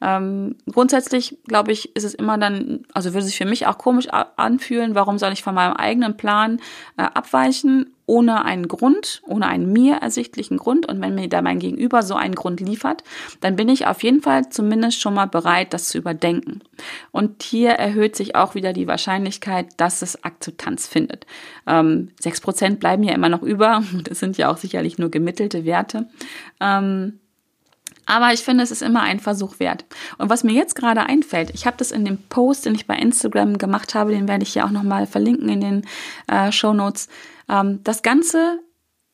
Ähm, 0.00 0.54
grundsätzlich, 0.70 1.38
glaube 1.48 1.72
ich, 1.72 1.96
ist 1.96 2.04
es 2.04 2.14
immer 2.14 2.38
dann, 2.38 2.84
also 2.94 3.14
würde 3.14 3.26
sich 3.26 3.36
für 3.36 3.46
mich 3.46 3.66
auch 3.66 3.78
komisch 3.78 4.06
anfühlen, 4.08 4.94
warum 4.94 5.18
soll 5.18 5.32
ich 5.32 5.42
von 5.42 5.56
meinem 5.56 5.74
eigenen 5.74 6.16
Plan 6.16 6.60
äh, 6.96 7.02
abweichen 7.02 7.95
ohne 8.06 8.44
einen 8.44 8.68
Grund, 8.68 9.20
ohne 9.26 9.46
einen 9.48 9.72
mir 9.72 9.96
ersichtlichen 9.96 10.56
Grund. 10.56 10.86
Und 10.86 11.00
wenn 11.00 11.16
mir 11.16 11.28
da 11.28 11.42
mein 11.42 11.58
Gegenüber 11.58 12.02
so 12.02 12.14
einen 12.14 12.34
Grund 12.34 12.60
liefert, 12.60 13.02
dann 13.40 13.56
bin 13.56 13.68
ich 13.68 13.86
auf 13.86 14.02
jeden 14.02 14.22
Fall 14.22 14.48
zumindest 14.48 15.00
schon 15.00 15.14
mal 15.14 15.26
bereit, 15.26 15.74
das 15.74 15.88
zu 15.88 15.98
überdenken. 15.98 16.60
Und 17.10 17.42
hier 17.42 17.70
erhöht 17.70 18.16
sich 18.16 18.36
auch 18.36 18.54
wieder 18.54 18.72
die 18.72 18.86
Wahrscheinlichkeit, 18.86 19.66
dass 19.76 20.02
es 20.02 20.22
Akzeptanz 20.22 20.86
findet. 20.86 21.26
Ähm, 21.66 22.10
sechs 22.20 22.38
ähm, 22.38 22.44
Prozent 22.44 22.80
bleiben 22.80 23.02
ja 23.02 23.14
immer 23.14 23.28
noch 23.28 23.42
über. 23.42 23.82
Das 24.06 24.20
sind 24.20 24.38
ja 24.38 24.50
auch 24.52 24.56
sicherlich 24.56 24.98
nur 24.98 25.10
gemittelte 25.10 25.64
Werte. 25.64 26.08
Ähm, 26.60 27.18
aber 28.06 28.32
ich 28.32 28.40
finde, 28.40 28.64
es 28.64 28.70
ist 28.70 28.82
immer 28.82 29.02
ein 29.02 29.20
Versuch 29.20 29.58
wert. 29.58 29.84
Und 30.18 30.30
was 30.30 30.44
mir 30.44 30.52
jetzt 30.52 30.74
gerade 30.74 31.02
einfällt, 31.02 31.50
ich 31.54 31.66
habe 31.66 31.76
das 31.76 31.90
in 31.90 32.04
dem 32.04 32.18
Post, 32.28 32.64
den 32.64 32.74
ich 32.74 32.86
bei 32.86 32.96
Instagram 32.96 33.58
gemacht 33.58 33.94
habe, 33.94 34.12
den 34.12 34.28
werde 34.28 34.44
ich 34.44 34.52
hier 34.52 34.64
auch 34.64 34.70
nochmal 34.70 35.06
verlinken 35.06 35.48
in 35.48 35.60
den 35.60 35.86
äh, 36.28 36.52
Show 36.52 36.72
Notes. 36.72 37.08
Ähm, 37.48 37.80
das 37.84 38.02
Ganze 38.02 38.60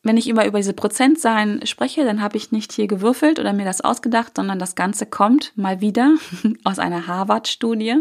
wenn 0.04 0.16
ich 0.16 0.28
immer 0.28 0.46
über 0.46 0.58
diese 0.58 0.72
Prozentzahlen 0.72 1.64
spreche, 1.64 2.04
dann 2.04 2.20
habe 2.20 2.36
ich 2.36 2.50
nicht 2.50 2.72
hier 2.72 2.88
gewürfelt 2.88 3.38
oder 3.38 3.52
mir 3.52 3.64
das 3.64 3.80
ausgedacht, 3.80 4.32
sondern 4.36 4.58
das 4.58 4.74
Ganze 4.74 5.06
kommt 5.06 5.52
mal 5.56 5.80
wieder 5.80 6.14
aus 6.64 6.80
einer 6.80 7.06
Harvard-Studie 7.06 7.96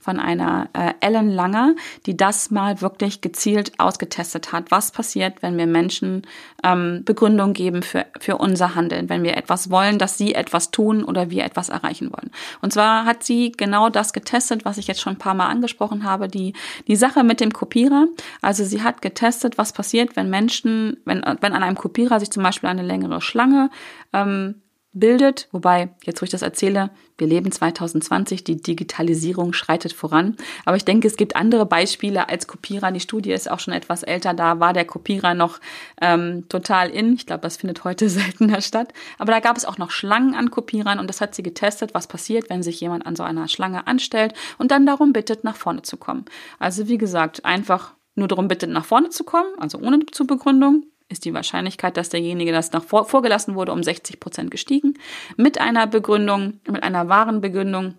von 0.00 0.18
einer 0.18 0.68
äh, 0.72 0.94
Ellen 1.00 1.30
Langer, 1.30 1.74
die 2.06 2.16
das 2.16 2.50
mal 2.50 2.80
wirklich 2.80 3.20
gezielt 3.20 3.78
ausgetestet 3.78 4.52
hat. 4.52 4.70
Was 4.70 4.92
passiert, 4.92 5.42
wenn 5.42 5.58
wir 5.58 5.66
Menschen 5.66 6.22
ähm, 6.64 7.02
Begründung 7.04 7.52
geben 7.52 7.82
für, 7.82 8.06
für 8.18 8.38
unser 8.38 8.74
Handeln, 8.74 9.08
wenn 9.08 9.22
wir 9.22 9.36
etwas 9.36 9.70
wollen, 9.70 9.98
dass 9.98 10.16
sie 10.16 10.34
etwas 10.34 10.70
tun 10.70 11.04
oder 11.04 11.30
wir 11.30 11.44
etwas 11.44 11.68
erreichen 11.68 12.10
wollen. 12.12 12.30
Und 12.60 12.72
zwar 12.72 13.04
hat 13.04 13.24
sie 13.24 13.52
genau 13.52 13.90
das 13.90 14.12
getestet, 14.12 14.64
was 14.64 14.78
ich 14.78 14.86
jetzt 14.86 15.00
schon 15.00 15.14
ein 15.14 15.18
paar 15.18 15.34
Mal 15.34 15.48
angesprochen 15.48 16.04
habe, 16.04 16.28
die, 16.28 16.54
die 16.86 16.96
Sache 16.96 17.24
mit 17.24 17.40
dem 17.40 17.52
Kopierer. 17.52 18.06
Also 18.40 18.64
sie 18.64 18.82
hat 18.82 19.02
getestet, 19.02 19.58
was 19.58 19.72
passiert, 19.72 20.16
wenn 20.16 20.30
Menschen, 20.30 20.96
wenn 21.04 21.22
wenn 21.42 21.52
an 21.52 21.62
einem 21.62 21.76
Kopierer 21.76 22.20
sich 22.20 22.30
zum 22.30 22.42
Beispiel 22.42 22.68
eine 22.68 22.82
längere 22.82 23.20
Schlange 23.20 23.70
ähm, 24.12 24.62
bildet, 24.94 25.48
wobei, 25.52 25.90
jetzt 26.04 26.20
wo 26.20 26.24
ich 26.24 26.30
das 26.30 26.42
erzähle, 26.42 26.90
wir 27.16 27.26
leben 27.26 27.50
2020, 27.50 28.44
die 28.44 28.60
Digitalisierung 28.60 29.54
schreitet 29.54 29.92
voran. 29.92 30.36
Aber 30.64 30.76
ich 30.76 30.84
denke, 30.84 31.06
es 31.06 31.16
gibt 31.16 31.34
andere 31.34 31.64
Beispiele 31.64 32.28
als 32.28 32.46
Kopierer. 32.46 32.92
Die 32.92 33.00
Studie 33.00 33.32
ist 33.32 33.50
auch 33.50 33.58
schon 33.58 33.72
etwas 33.72 34.02
älter, 34.02 34.34
da 34.34 34.60
war 34.60 34.72
der 34.72 34.84
Kopierer 34.84 35.34
noch 35.34 35.60
ähm, 36.00 36.46
total 36.48 36.90
in. 36.90 37.14
Ich 37.14 37.26
glaube, 37.26 37.42
das 37.42 37.56
findet 37.56 37.84
heute 37.84 38.08
seltener 38.10 38.60
statt. 38.60 38.92
Aber 39.18 39.32
da 39.32 39.40
gab 39.40 39.56
es 39.56 39.64
auch 39.64 39.78
noch 39.78 39.90
Schlangen 39.90 40.34
an 40.34 40.50
Kopierern 40.50 40.98
und 40.98 41.08
das 41.08 41.20
hat 41.20 41.34
sie 41.34 41.42
getestet, 41.42 41.94
was 41.94 42.06
passiert, 42.06 42.50
wenn 42.50 42.62
sich 42.62 42.80
jemand 42.80 43.06
an 43.06 43.16
so 43.16 43.22
einer 43.22 43.48
Schlange 43.48 43.86
anstellt 43.86 44.34
und 44.58 44.70
dann 44.70 44.84
darum 44.84 45.12
bittet, 45.12 45.42
nach 45.42 45.56
vorne 45.56 45.82
zu 45.82 45.96
kommen. 45.96 46.26
Also 46.58 46.88
wie 46.88 46.98
gesagt, 46.98 47.44
einfach 47.46 47.94
nur 48.14 48.28
darum 48.28 48.46
bittet, 48.46 48.68
nach 48.68 48.84
vorne 48.84 49.08
zu 49.08 49.24
kommen, 49.24 49.48
also 49.58 49.78
ohne 49.78 50.04
zu 50.04 50.26
Begründung, 50.26 50.84
ist 51.12 51.24
die 51.24 51.34
Wahrscheinlichkeit, 51.34 51.96
dass 51.96 52.08
derjenige 52.08 52.52
das 52.52 52.72
noch 52.72 52.84
vor, 52.84 53.04
vorgelassen 53.04 53.54
wurde, 53.54 53.72
um 53.72 53.82
60 53.82 54.18
Prozent 54.18 54.50
gestiegen. 54.50 54.94
Mit 55.36 55.60
einer 55.60 55.86
Begründung, 55.86 56.60
mit 56.68 56.82
einer 56.82 57.08
wahren 57.08 57.40
Begründung. 57.40 57.94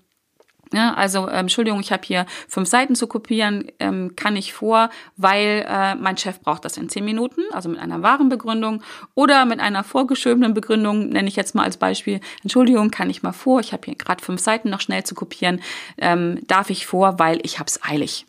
Ja, 0.73 0.95
also 0.95 1.30
ähm, 1.30 1.41
Entschuldigung, 1.41 1.80
ich 1.82 1.91
habe 1.91 2.02
hier 2.04 2.26
fünf 2.47 2.67
Seiten 2.67 2.95
zu 2.95 3.06
kopieren, 3.06 3.67
ähm, 3.80 4.15
kann 4.15 4.36
ich 4.36 4.54
vor, 4.54 4.89
weil 5.17 5.63
äh, 5.67 5.93
mein 5.93 6.17
Chef 6.17 6.39
braucht 6.41 6.65
das 6.65 6.78
in 6.78 6.89
zehn 6.89 7.06
Minuten, 7.06 7.41
also 7.52 7.69
mit 7.69 7.80
einer 7.80 8.02
wahren 8.02 8.28
Begründung 8.28 8.82
oder 9.13 9.45
mit 9.45 9.60
einer 9.60 9.84
vorgeschobenen 9.84 10.56
Begründung, 10.56 11.10
nenne 11.10 11.28
ich 11.28 11.36
jetzt 11.36 11.54
mal 11.54 11.63
als 11.63 11.78
Beispiel, 11.78 12.21
Entschuldigung, 12.41 12.89
kann 12.89 13.12
ich 13.12 13.21
mal 13.21 13.34
vor, 13.34 13.60
ich 13.60 13.71
habe 13.71 13.84
hier 13.86 13.93
gerade 13.93 14.23
fünf 14.23 14.41
Seiten 14.41 14.71
noch 14.71 14.82
schnell 14.82 15.04
zu 15.04 15.13
kopieren, 15.13 15.62
ähm, 15.99 16.39
darf 16.47 16.71
ich 16.71 16.88
vor, 16.88 17.19
weil 17.19 17.39
ich 17.43 17.60
habe 17.60 17.67
es 17.67 17.84
eilig. 17.84 18.26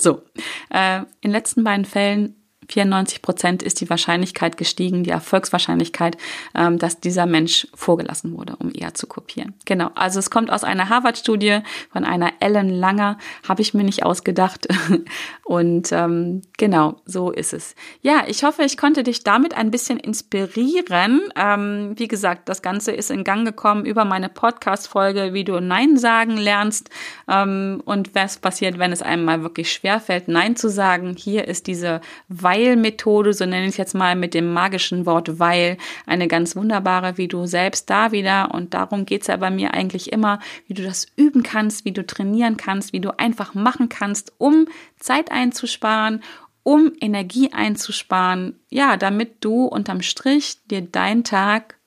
So, 0.00 0.22
äh, 0.70 0.98
in 0.98 1.06
den 1.24 1.32
letzten 1.32 1.64
beiden 1.64 1.84
Fällen 1.84 2.39
94 2.70 3.22
Prozent 3.22 3.62
ist 3.62 3.80
die 3.80 3.90
Wahrscheinlichkeit 3.90 4.56
gestiegen, 4.56 5.04
die 5.04 5.10
Erfolgswahrscheinlichkeit, 5.10 6.16
ähm, 6.54 6.78
dass 6.78 7.00
dieser 7.00 7.26
Mensch 7.26 7.66
vorgelassen 7.74 8.36
wurde, 8.36 8.56
um 8.58 8.72
eher 8.72 8.94
zu 8.94 9.06
kopieren. 9.06 9.54
Genau, 9.64 9.90
also 9.94 10.18
es 10.18 10.30
kommt 10.30 10.50
aus 10.50 10.64
einer 10.64 10.88
Harvard-Studie 10.88 11.60
von 11.92 12.04
einer 12.04 12.32
Ellen 12.40 12.70
Langer, 12.70 13.18
habe 13.48 13.62
ich 13.62 13.74
mir 13.74 13.84
nicht 13.84 14.04
ausgedacht. 14.04 14.68
Und 15.44 15.90
ähm, 15.90 16.42
genau, 16.58 17.00
so 17.06 17.32
ist 17.32 17.52
es. 17.52 17.74
Ja, 18.02 18.22
ich 18.28 18.44
hoffe, 18.44 18.62
ich 18.62 18.76
konnte 18.76 19.02
dich 19.02 19.24
damit 19.24 19.54
ein 19.54 19.72
bisschen 19.72 19.98
inspirieren. 19.98 21.22
Ähm, 21.34 21.94
wie 21.96 22.06
gesagt, 22.06 22.48
das 22.48 22.62
Ganze 22.62 22.92
ist 22.92 23.10
in 23.10 23.24
Gang 23.24 23.44
gekommen 23.44 23.84
über 23.84 24.04
meine 24.04 24.28
Podcast-Folge, 24.28 25.34
wie 25.34 25.42
du 25.42 25.60
Nein 25.60 25.96
sagen 25.96 26.36
lernst 26.36 26.90
ähm, 27.28 27.82
und 27.84 28.14
was 28.14 28.38
passiert, 28.38 28.78
wenn 28.78 28.92
es 28.92 29.02
einem 29.02 29.24
mal 29.24 29.42
wirklich 29.42 29.72
schwerfällt, 29.72 30.28
Nein 30.28 30.54
zu 30.54 30.68
sagen. 30.70 31.16
Hier 31.18 31.48
ist 31.48 31.66
diese 31.66 32.00
Weil-Methode, 32.60 33.32
so 33.32 33.46
nenne 33.46 33.64
ich 33.64 33.70
es 33.72 33.76
jetzt 33.76 33.94
mal 33.94 34.16
mit 34.16 34.34
dem 34.34 34.52
magischen 34.52 35.06
Wort 35.06 35.38
Weil, 35.38 35.76
eine 36.06 36.28
ganz 36.28 36.56
wunderbare, 36.56 37.16
wie 37.16 37.28
du 37.28 37.46
selbst 37.46 37.88
da 37.88 38.12
wieder, 38.12 38.52
und 38.54 38.74
darum 38.74 39.06
geht's 39.06 39.28
ja 39.28 39.36
bei 39.36 39.50
mir 39.50 39.74
eigentlich 39.74 40.12
immer, 40.12 40.40
wie 40.66 40.74
du 40.74 40.82
das 40.82 41.06
üben 41.16 41.42
kannst, 41.42 41.84
wie 41.84 41.92
du 41.92 42.06
trainieren 42.06 42.56
kannst, 42.56 42.92
wie 42.92 43.00
du 43.00 43.18
einfach 43.18 43.54
machen 43.54 43.88
kannst, 43.88 44.32
um 44.38 44.66
Zeit 44.98 45.32
einzusparen, 45.32 46.22
um 46.62 46.92
Energie 47.00 47.52
einzusparen, 47.52 48.58
ja, 48.68 48.96
damit 48.96 49.36
du 49.44 49.64
unterm 49.64 50.02
Strich 50.02 50.58
dir 50.70 50.82
dein 50.82 51.24
Tag, 51.24 51.79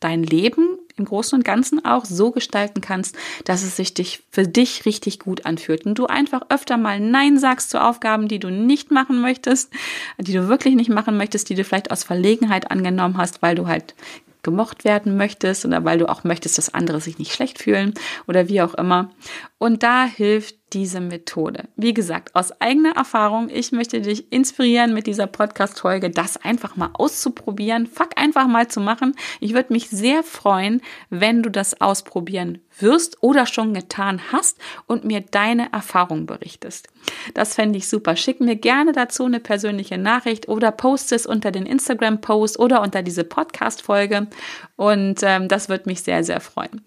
dein 0.00 0.22
Leben 0.22 0.78
im 0.96 1.04
Großen 1.04 1.38
und 1.38 1.44
Ganzen 1.44 1.84
auch 1.84 2.04
so 2.04 2.30
gestalten 2.30 2.80
kannst, 2.80 3.16
dass 3.44 3.62
es 3.62 3.76
sich 3.76 3.94
dich 3.94 4.22
für 4.30 4.46
dich 4.46 4.84
richtig 4.86 5.18
gut 5.18 5.46
anfühlt 5.46 5.86
und 5.86 5.98
du 5.98 6.06
einfach 6.06 6.42
öfter 6.48 6.76
mal 6.76 7.00
Nein 7.00 7.38
sagst 7.38 7.70
zu 7.70 7.82
Aufgaben, 7.82 8.28
die 8.28 8.38
du 8.38 8.50
nicht 8.50 8.90
machen 8.90 9.20
möchtest, 9.20 9.72
die 10.18 10.32
du 10.32 10.48
wirklich 10.48 10.74
nicht 10.74 10.90
machen 10.90 11.16
möchtest, 11.16 11.48
die 11.48 11.54
du 11.54 11.64
vielleicht 11.64 11.90
aus 11.90 12.04
Verlegenheit 12.04 12.70
angenommen 12.70 13.16
hast, 13.16 13.42
weil 13.42 13.54
du 13.54 13.66
halt 13.66 13.94
gemocht 14.42 14.84
werden 14.84 15.16
möchtest 15.16 15.64
oder 15.66 15.84
weil 15.84 15.98
du 15.98 16.08
auch 16.08 16.24
möchtest, 16.24 16.58
dass 16.58 16.72
andere 16.72 17.00
sich 17.00 17.18
nicht 17.18 17.32
schlecht 17.32 17.58
fühlen 17.58 17.94
oder 18.26 18.48
wie 18.48 18.62
auch 18.62 18.74
immer. 18.74 19.10
Und 19.58 19.82
da 19.82 20.04
hilft 20.04 20.56
diese 20.72 21.00
Methode. 21.00 21.68
Wie 21.76 21.94
gesagt, 21.94 22.34
aus 22.34 22.60
eigener 22.60 22.96
Erfahrung, 22.96 23.48
ich 23.48 23.72
möchte 23.72 24.00
dich 24.00 24.32
inspirieren 24.32 24.94
mit 24.94 25.06
dieser 25.06 25.26
Podcast-Folge, 25.26 26.10
das 26.10 26.36
einfach 26.36 26.76
mal 26.76 26.90
auszuprobieren, 26.92 27.86
fuck 27.86 28.10
einfach 28.16 28.46
mal 28.46 28.68
zu 28.68 28.80
machen. 28.80 29.14
Ich 29.40 29.54
würde 29.54 29.72
mich 29.72 29.90
sehr 29.90 30.22
freuen, 30.22 30.80
wenn 31.10 31.42
du 31.42 31.50
das 31.50 31.80
ausprobieren 31.80 32.58
wirst 32.78 33.22
oder 33.22 33.46
schon 33.46 33.74
getan 33.74 34.20
hast 34.32 34.58
und 34.86 35.04
mir 35.04 35.20
deine 35.20 35.72
Erfahrung 35.72 36.26
berichtest. 36.26 36.88
Das 37.34 37.54
fände 37.54 37.78
ich 37.78 37.88
super. 37.88 38.16
Schick 38.16 38.40
mir 38.40 38.56
gerne 38.56 38.92
dazu 38.92 39.24
eine 39.24 39.40
persönliche 39.40 39.98
Nachricht 39.98 40.48
oder 40.48 40.70
post 40.70 41.12
es 41.12 41.26
unter 41.26 41.50
den 41.50 41.66
Instagram-Post 41.66 42.58
oder 42.58 42.82
unter 42.82 43.02
diese 43.02 43.24
Podcast-Folge 43.24 44.28
und 44.76 45.20
ähm, 45.22 45.48
das 45.48 45.68
würde 45.68 45.88
mich 45.88 46.02
sehr, 46.02 46.24
sehr 46.24 46.40
freuen. 46.40 46.82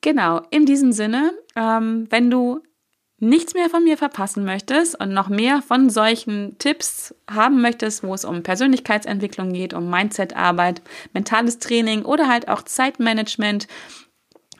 Genau, 0.00 0.42
in 0.50 0.66
diesem 0.66 0.92
Sinne, 0.92 1.32
ähm, 1.56 2.06
wenn 2.10 2.30
du 2.30 2.60
nichts 3.18 3.54
mehr 3.54 3.70
von 3.70 3.84
mir 3.84 3.96
verpassen 3.96 4.44
möchtest 4.44 5.00
und 5.00 5.12
noch 5.12 5.28
mehr 5.28 5.62
von 5.62 5.88
solchen 5.88 6.58
Tipps 6.58 7.14
haben 7.30 7.60
möchtest, 7.60 8.02
wo 8.02 8.14
es 8.14 8.24
um 8.24 8.42
Persönlichkeitsentwicklung 8.42 9.52
geht, 9.52 9.72
um 9.72 9.88
Mindsetarbeit, 9.88 10.82
mentales 11.12 11.58
Training 11.58 12.04
oder 12.04 12.28
halt 12.28 12.48
auch 12.48 12.62
Zeitmanagement, 12.62 13.68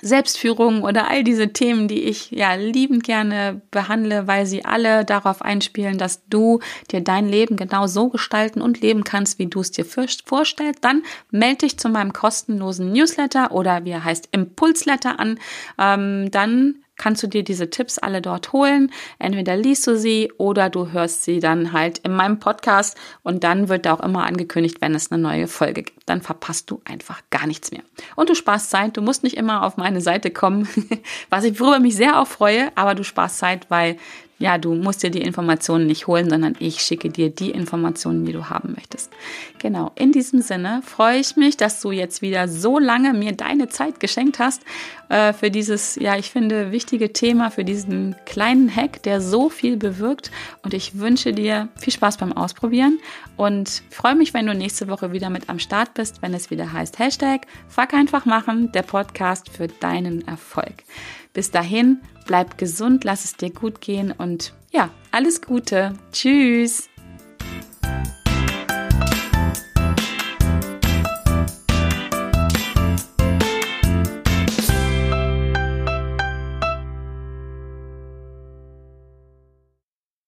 Selbstführung 0.04 0.82
oder 0.82 1.08
all 1.08 1.24
diese 1.24 1.52
Themen, 1.52 1.88
die 1.88 2.02
ich 2.02 2.30
ja 2.30 2.54
liebend 2.54 3.04
gerne 3.04 3.62
behandle, 3.70 4.26
weil 4.26 4.44
sie 4.44 4.64
alle 4.64 5.04
darauf 5.04 5.40
einspielen, 5.40 5.96
dass 5.96 6.26
du 6.26 6.60
dir 6.90 7.00
dein 7.00 7.26
Leben 7.26 7.56
genau 7.56 7.86
so 7.86 8.10
gestalten 8.10 8.60
und 8.60 8.80
leben 8.80 9.04
kannst, 9.04 9.38
wie 9.38 9.46
du 9.46 9.60
es 9.60 9.70
dir 9.70 9.84
vorstellst, 9.84 10.84
dann 10.84 11.02
melde 11.30 11.58
dich 11.58 11.78
zu 11.78 11.88
meinem 11.88 12.12
kostenlosen 12.12 12.92
Newsletter 12.92 13.52
oder 13.52 13.84
wie 13.84 13.90
er 13.90 14.04
heißt 14.04 14.28
Impulsletter 14.32 15.18
an. 15.18 15.38
Ähm, 15.78 16.30
dann 16.30 16.83
kannst 16.96 17.22
du 17.22 17.26
dir 17.26 17.42
diese 17.42 17.70
Tipps 17.70 17.98
alle 17.98 18.22
dort 18.22 18.52
holen. 18.52 18.92
Entweder 19.18 19.56
liest 19.56 19.86
du 19.86 19.96
sie 19.96 20.32
oder 20.38 20.70
du 20.70 20.92
hörst 20.92 21.24
sie 21.24 21.40
dann 21.40 21.72
halt 21.72 21.98
in 21.98 22.12
meinem 22.14 22.38
Podcast 22.38 22.96
und 23.22 23.44
dann 23.44 23.68
wird 23.68 23.86
da 23.86 23.94
auch 23.94 24.00
immer 24.00 24.24
angekündigt, 24.24 24.80
wenn 24.80 24.94
es 24.94 25.10
eine 25.10 25.22
neue 25.22 25.48
Folge 25.48 25.82
gibt. 25.82 26.02
Dann 26.06 26.22
verpasst 26.22 26.70
du 26.70 26.80
einfach 26.84 27.22
gar 27.30 27.46
nichts 27.46 27.70
mehr. 27.70 27.82
Und 28.16 28.28
du 28.28 28.34
sparst 28.34 28.70
Zeit, 28.70 28.96
du 28.96 29.02
musst 29.02 29.22
nicht 29.22 29.36
immer 29.36 29.64
auf 29.64 29.76
meine 29.76 30.00
Seite 30.00 30.30
kommen, 30.30 30.68
was 31.30 31.44
ich 31.44 31.58
worüber 31.58 31.80
mich 31.80 31.96
sehr 31.96 32.20
auch 32.20 32.28
freue, 32.28 32.70
aber 32.76 32.94
du 32.94 33.04
sparst 33.04 33.38
Zeit, 33.38 33.70
weil 33.70 33.96
ja, 34.38 34.58
du 34.58 34.74
musst 34.74 35.02
dir 35.02 35.10
die 35.10 35.22
Informationen 35.22 35.86
nicht 35.86 36.06
holen, 36.06 36.28
sondern 36.28 36.56
ich 36.58 36.80
schicke 36.80 37.08
dir 37.08 37.30
die 37.30 37.50
Informationen, 37.50 38.24
die 38.24 38.32
du 38.32 38.50
haben 38.50 38.72
möchtest. 38.74 39.12
Genau, 39.58 39.92
in 39.94 40.12
diesem 40.12 40.42
Sinne 40.42 40.82
freue 40.84 41.20
ich 41.20 41.36
mich, 41.36 41.56
dass 41.56 41.80
du 41.80 41.92
jetzt 41.92 42.20
wieder 42.20 42.48
so 42.48 42.78
lange 42.78 43.12
mir 43.12 43.32
deine 43.32 43.68
Zeit 43.68 44.00
geschenkt 44.00 44.40
hast 44.40 44.62
äh, 45.08 45.32
für 45.32 45.50
dieses, 45.50 45.96
ja, 45.96 46.16
ich 46.16 46.30
finde, 46.30 46.72
wichtige 46.72 47.12
Thema, 47.12 47.50
für 47.50 47.64
diesen 47.64 48.16
kleinen 48.26 48.74
Hack, 48.74 49.02
der 49.04 49.20
so 49.20 49.48
viel 49.48 49.76
bewirkt. 49.76 50.32
Und 50.62 50.74
ich 50.74 50.98
wünsche 50.98 51.32
dir 51.32 51.68
viel 51.76 51.92
Spaß 51.92 52.16
beim 52.16 52.32
Ausprobieren 52.32 52.98
und 53.36 53.82
freue 53.90 54.16
mich, 54.16 54.34
wenn 54.34 54.46
du 54.46 54.54
nächste 54.54 54.88
Woche 54.88 55.12
wieder 55.12 55.30
mit 55.30 55.48
am 55.48 55.60
Start 55.60 55.94
bist, 55.94 56.22
wenn 56.22 56.34
es 56.34 56.50
wieder 56.50 56.72
heißt 56.72 56.98
Hashtag 56.98 57.46
Fuck 57.68 57.94
einfach 57.94 58.24
machen, 58.24 58.72
der 58.72 58.82
Podcast 58.82 59.48
für 59.48 59.68
deinen 59.68 60.26
Erfolg. 60.26 60.84
Bis 61.34 61.50
dahin, 61.50 62.00
bleib 62.26 62.58
gesund, 62.58 63.04
lass 63.04 63.24
es 63.24 63.36
dir 63.36 63.50
gut 63.50 63.80
gehen 63.80 64.12
und 64.12 64.54
ja, 64.72 64.90
alles 65.10 65.42
Gute. 65.42 65.94
Tschüss. 66.12 66.88